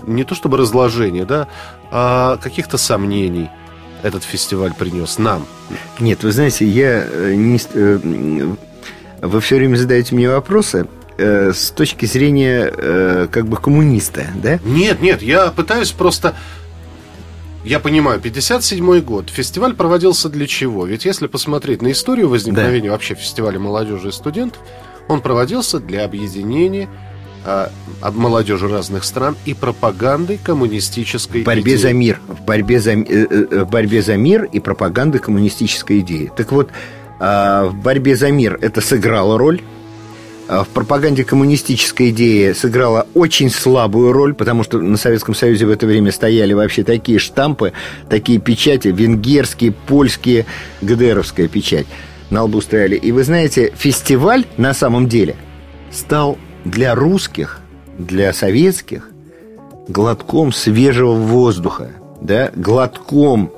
не 0.08 0.24
то 0.24 0.36
чтобы 0.36 0.58
разложение, 0.58 1.26
да, 1.26 1.48
а 1.92 2.38
каких-то 2.38 2.78
сомнений 2.78 3.50
этот 4.04 4.24
фестиваль 4.24 4.74
принес 4.74 5.18
нам. 5.18 5.46
Нет, 6.00 6.24
вы 6.24 6.32
знаете, 6.32 6.66
я 6.66 7.06
э, 7.08 7.34
не... 7.36 7.60
э, 7.74 8.56
Вы 9.22 9.42
все 9.42 9.56
время 9.58 9.76
задаете 9.76 10.16
мне 10.16 10.30
вопросы 10.30 10.88
э, 11.18 11.52
с 11.54 11.72
точки 11.72 12.06
зрения 12.06 13.28
как 13.28 13.48
бы 13.48 13.58
коммуниста, 13.58 14.26
да? 14.36 14.60
Нет, 14.66 15.02
нет, 15.02 15.22
я 15.22 15.48
пытаюсь 15.52 15.92
просто... 15.92 16.36
Я 17.64 17.80
понимаю, 17.80 18.20
57-й 18.20 19.02
год. 19.02 19.30
Фестиваль 19.30 19.76
проводился 19.76 20.30
для 20.30 20.48
чего? 20.48 20.86
Ведь 20.86 21.06
если 21.06 21.28
посмотреть 21.28 21.82
на 21.82 21.92
историю 21.92 22.28
возникновения 22.30 22.90
вообще 22.90 23.14
фестиваля 23.14 23.60
молодежи 23.60 24.10
и 24.10 24.12
студентов, 24.12 24.62
он 25.08 25.22
проводился 25.22 25.80
для 25.80 26.04
объединения 26.04 26.90
а, 27.46 27.72
от 28.02 28.16
молодежи 28.16 28.68
разных 28.68 29.04
стран 29.04 29.36
и 29.46 29.54
пропаганды 29.54 30.40
коммунистической 30.44 31.42
В 31.42 31.46
борьбе 31.46 31.74
идеи. 31.74 31.82
за 31.82 31.94
мир, 31.94 32.20
в 32.28 32.42
борьбе 32.42 32.80
за, 32.80 32.92
э, 32.92 33.04
э, 33.04 33.64
в 33.64 33.70
борьбе 33.70 34.02
за 34.02 34.16
мир 34.16 34.44
и 34.46 34.60
пропаганды 34.60 35.20
коммунистической 35.20 36.00
идеи. 36.00 36.32
Так 36.36 36.52
вот, 36.52 36.70
а, 37.20 37.66
в 37.66 37.76
борьбе 37.76 38.16
за 38.16 38.32
мир 38.32 38.58
это 38.62 38.82
сыграло 38.82 39.38
роль. 39.38 39.62
А 40.48 40.64
В 40.64 40.68
пропаганде 40.70 41.24
коммунистической 41.24 42.10
идеи 42.10 42.52
сыграла 42.54 43.08
очень 43.14 43.50
слабую 43.50 44.12
роль, 44.12 44.34
потому 44.34 44.64
что 44.64 44.80
на 44.80 44.98
Советском 44.98 45.34
Союзе 45.34 45.66
в 45.66 45.70
это 45.70 45.86
время 45.86 46.12
стояли 46.12 46.54
вообще 46.54 46.84
такие 46.84 47.20
штампы, 47.20 47.74
такие 48.10 48.40
печати, 48.40 48.90
венгерские, 48.90 49.72
польские, 49.72 50.46
ГДРовская 50.82 51.48
печать 51.48 51.88
на 52.32 52.44
лбу 52.44 52.62
стояли. 52.62 52.96
И 52.96 53.12
вы 53.12 53.24
знаете, 53.24 53.72
фестиваль 53.76 54.46
на 54.58 54.74
самом 54.74 55.08
деле 55.08 55.36
стал 55.92 56.38
для 56.66 56.96
русских, 56.96 57.60
для 57.98 58.34
советских 58.34 59.10
глотком 59.88 60.52
свежего 60.52 61.14
воздуха, 61.14 61.92
да, 62.22 62.52
глотком 62.56 63.52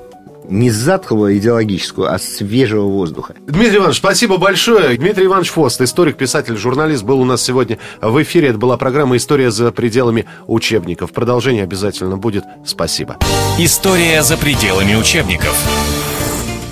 не 0.48 0.70
затхлого 0.70 1.36
идеологического, 1.36 2.12
а 2.12 2.18
свежего 2.18 2.86
воздуха. 2.86 3.34
Дмитрий 3.46 3.78
Иванович, 3.78 3.98
спасибо 3.98 4.36
большое. 4.36 4.96
Дмитрий 4.96 5.26
Иванович 5.26 5.50
Фост, 5.50 5.80
историк, 5.80 6.16
писатель, 6.16 6.56
журналист, 6.56 7.02
был 7.02 7.20
у 7.20 7.24
нас 7.24 7.42
сегодня 7.42 7.78
в 8.00 8.22
эфире. 8.22 8.48
Это 8.48 8.58
была 8.58 8.76
программа 8.76 9.16
«История 9.16 9.50
за 9.50 9.72
пределами 9.72 10.26
учебников». 10.46 11.12
Продолжение 11.12 11.64
обязательно 11.64 12.16
будет. 12.16 12.44
Спасибо. 12.66 13.16
История 13.58 14.22
за 14.22 14.36
пределами 14.36 14.94
учебников. 14.94 15.56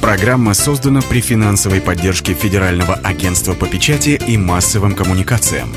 Программа 0.01 0.53
создана 0.53 1.01
при 1.01 1.21
финансовой 1.21 1.81
поддержке 1.81 2.35
Федерального 2.35 2.95
агентства 2.95 3.55
по 3.55 3.67
печати 3.67 4.21
и 4.27 4.37
массовым 4.37 4.97
коммуникациям. 4.97 5.73